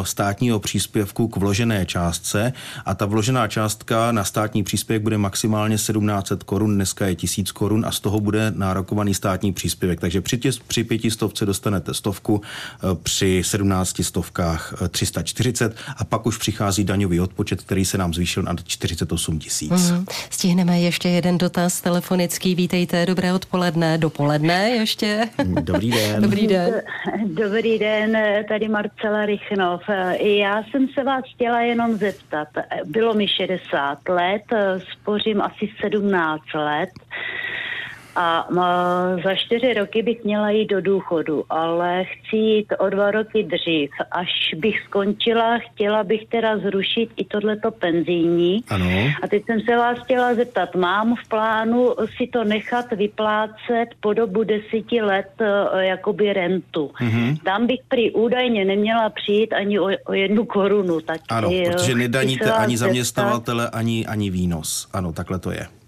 státního 0.03 0.59
příspěvku 0.59 1.27
k 1.27 1.37
vložené 1.37 1.85
částce 1.85 2.53
a 2.85 2.95
ta 2.95 3.05
vložená 3.05 3.47
částka 3.47 4.11
na 4.11 4.23
státní 4.23 4.63
příspěvek 4.63 5.03
bude 5.03 5.17
maximálně 5.17 5.75
1700 5.75 6.43
korun. 6.43 6.75
Dneska 6.75 7.07
je 7.07 7.10
je 7.11 7.15
tisíc 7.15 7.51
korun 7.51 7.85
a 7.85 7.91
z 7.91 7.99
toho 7.99 8.19
bude 8.19 8.51
nárokovaný 8.55 9.13
státní 9.13 9.53
příspěvek. 9.53 9.99
Takže 9.99 10.21
při, 10.21 10.37
tě, 10.37 10.51
při 10.67 10.83
pětistovce 10.83 11.45
dostanete 11.45 11.93
stovku, 11.93 12.41
eh, 12.41 12.87
při 13.03 13.43
sedmnácti 13.45 14.03
stovkách 14.03 14.73
340 14.89 15.71
eh, 15.71 15.93
a 15.97 16.03
pak 16.03 16.25
už 16.25 16.37
přichází 16.37 16.83
daňový 16.83 17.19
odpočet, 17.19 17.61
který 17.61 17.85
se 17.85 17.97
nám 17.97 18.13
zvýšil 18.13 18.43
na 18.43 18.55
48 18.65 19.39
tisíc. 19.39 19.91
Mm, 19.91 20.05
stihneme 20.29 20.79
ještě 20.79 21.09
jeden 21.09 21.37
dotaz 21.37 21.81
telefonický. 21.81 22.55
Vítejte, 22.55 23.05
dobré 23.05 23.33
odpoledne, 23.33 23.97
dopoledne 23.97 24.69
ještě. 24.69 25.29
Dobrý 25.61 25.91
den. 25.91 26.21
Dobrý 26.21 26.47
den. 26.47 26.81
Dobrý 27.25 27.79
den, 27.79 28.17
tady 28.49 28.67
Marcela 28.67 29.25
Rychnov. 29.25 29.81
Já 30.19 30.63
jsem 30.63 30.87
se 30.93 31.03
vás 31.03 31.23
chtěla 31.35 31.61
jenom 31.61 31.97
zeptat. 31.97 32.47
Bylo 32.85 33.13
mi 33.13 33.27
60 33.27 33.97
let, 34.09 34.43
spořím 34.93 35.41
asi 35.41 35.69
17 35.81 36.41
let 36.53 36.89
a 38.15 38.47
za 39.23 39.35
čtyři 39.35 39.73
roky 39.73 40.01
bych 40.01 40.23
měla 40.23 40.49
jít 40.49 40.65
do 40.65 40.81
důchodu, 40.81 41.43
ale 41.49 42.03
chci 42.03 42.35
jít 42.35 42.73
o 42.79 42.89
dva 42.89 43.11
roky 43.11 43.43
dřív. 43.43 43.89
Až 44.11 44.29
bych 44.55 44.81
skončila, 44.85 45.59
chtěla 45.59 46.03
bych 46.03 46.27
teda 46.27 46.57
zrušit 46.57 47.09
i 47.17 47.25
tohleto 47.25 47.71
penzijní. 47.71 48.63
Ano. 48.69 48.89
A 49.23 49.27
teď 49.27 49.45
jsem 49.45 49.61
se 49.61 49.77
vás 49.77 49.97
chtěla 50.03 50.35
zeptat, 50.35 50.75
mám 50.75 51.15
v 51.15 51.27
plánu 51.27 51.95
si 52.17 52.27
to 52.27 52.43
nechat 52.43 52.91
vyplácet 52.91 53.89
po 53.99 54.13
dobu 54.13 54.43
deseti 54.43 55.01
let 55.01 55.31
e, 55.41 55.85
jakoby 55.85 56.33
rentu. 56.33 56.91
Mm-hmm. 57.01 57.37
Tam 57.43 57.67
bych 57.67 57.79
prý 57.87 58.11
údajně 58.11 58.65
neměla 58.65 59.09
přijít 59.09 59.53
ani 59.53 59.79
o, 59.79 59.89
o 60.05 60.13
jednu 60.13 60.45
korunu. 60.45 61.01
Tak 61.01 61.21
ano, 61.29 61.49
protože 61.71 61.95
nedaníte 61.95 62.51
ani 62.51 62.77
zaměstnavatele, 62.77 63.69
ani, 63.69 64.05
ani 64.05 64.29
výnos. 64.29 64.87
Ano, 64.93 65.13
takhle 65.13 65.39
to 65.39 65.51
je. 65.51 65.80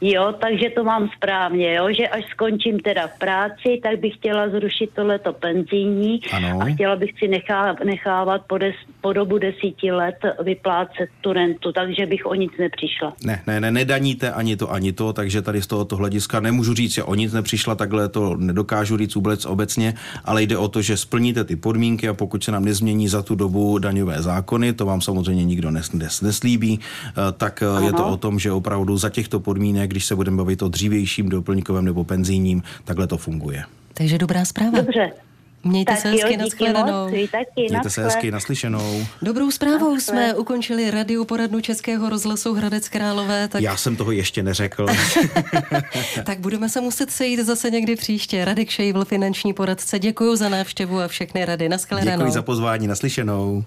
Jo, 0.00 0.34
takže 0.40 0.70
to 0.70 0.84
mám 0.84 1.08
správně, 1.16 1.74
jo, 1.74 1.88
že 1.96 2.08
až 2.08 2.24
skončím 2.30 2.80
teda 2.80 3.06
v 3.06 3.18
práci, 3.18 3.80
tak 3.82 3.98
bych 3.98 4.14
chtěla 4.14 4.48
zrušit 4.48 4.90
tohleto 4.94 5.32
penzijní 5.32 6.20
ano. 6.32 6.58
a 6.62 6.64
chtěla 6.64 6.96
bych 6.96 7.10
si 7.18 7.28
nechá, 7.28 7.76
nechávat 7.84 8.42
po, 8.46 8.58
des, 8.58 8.74
po 9.00 9.12
dobu 9.12 9.38
desíti 9.38 9.92
let 9.92 10.14
vyplácet 10.44 11.08
tu 11.20 11.32
rentu, 11.32 11.72
takže 11.72 12.06
bych 12.06 12.26
o 12.26 12.34
nic 12.34 12.52
nepřišla. 12.58 13.12
Ne, 13.24 13.42
ne, 13.46 13.60
ne, 13.60 13.70
nedaníte 13.70 14.32
ani 14.32 14.56
to, 14.56 14.72
ani 14.72 14.92
to, 14.92 15.12
takže 15.12 15.42
tady 15.42 15.62
z 15.62 15.66
tohoto 15.66 15.96
hlediska 15.96 16.40
nemůžu 16.40 16.74
říct, 16.74 16.94
že 16.94 17.02
o 17.02 17.14
nic 17.14 17.32
nepřišla, 17.32 17.74
takhle 17.74 18.08
to 18.08 18.36
nedokážu 18.36 18.96
říct 18.96 19.14
vůbec 19.14 19.46
obecně, 19.46 19.94
ale 20.24 20.42
jde 20.42 20.56
o 20.56 20.68
to, 20.68 20.82
že 20.82 20.96
splníte 20.96 21.44
ty 21.44 21.56
podmínky 21.56 22.08
a 22.08 22.14
pokud 22.14 22.44
se 22.44 22.52
nám 22.52 22.64
nezmění 22.64 23.08
za 23.08 23.22
tu 23.22 23.34
dobu 23.34 23.78
daňové 23.78 24.22
zákony, 24.22 24.72
to 24.72 24.86
vám 24.86 25.00
samozřejmě 25.00 25.44
nikdo 25.44 25.70
nes, 25.70 25.92
nes, 25.92 26.20
neslíbí, 26.20 26.80
eh, 26.80 27.12
tak 27.36 27.62
Aha. 27.62 27.80
Eh, 27.82 27.86
je 27.86 27.92
to 27.92 28.06
o 28.06 28.16
tom, 28.16 28.38
že 28.38 28.52
opravdu 28.52 28.96
za 28.96 29.10
těchto 29.10 29.40
podmínek 29.40 29.87
když 29.88 30.06
se 30.06 30.16
budeme 30.16 30.36
bavit 30.36 30.62
o 30.62 30.68
dřívějším 30.68 31.28
doplňkovém 31.28 31.84
nebo 31.84 32.04
penzijním, 32.04 32.62
takhle 32.84 33.06
to 33.06 33.18
funguje. 33.18 33.64
Takže 33.94 34.18
dobrá 34.18 34.44
zpráva. 34.44 34.80
Dobře, 34.80 35.10
Mějte 35.64 35.92
tak 35.92 36.00
se 36.00 36.08
hezky, 36.08 36.36
nashledanou. 36.36 37.08
Mějte 37.56 37.90
se 37.90 38.04
hezky, 38.04 38.30
naslyšenou. 38.30 39.06
Dobrou 39.22 39.50
zprávou 39.50 39.96
jsme 39.96 40.34
ukončili 40.34 40.90
radiu 40.90 41.24
poradnu 41.24 41.60
Českého 41.60 42.10
rozhlasu 42.10 42.54
Hradec 42.54 42.88
Králové. 42.88 43.48
Tak... 43.48 43.62
Já 43.62 43.76
jsem 43.76 43.96
toho 43.96 44.12
ještě 44.12 44.42
neřekl. 44.42 44.86
tak 46.24 46.38
budeme 46.38 46.68
se 46.68 46.80
muset 46.80 47.10
sejít 47.10 47.40
zase 47.40 47.70
někdy 47.70 47.96
příště. 47.96 48.44
Radek 48.44 48.70
Šejvl, 48.70 49.04
finanční 49.04 49.52
poradce, 49.52 49.98
děkuji 49.98 50.36
za 50.36 50.48
návštěvu 50.48 51.00
a 51.00 51.08
všechny 51.08 51.44
rady. 51.44 51.68
Nashledanou. 51.68 52.18
Děkuji 52.18 52.32
za 52.32 52.42
pozvání, 52.42 52.86
naslyšenou. 52.86 53.64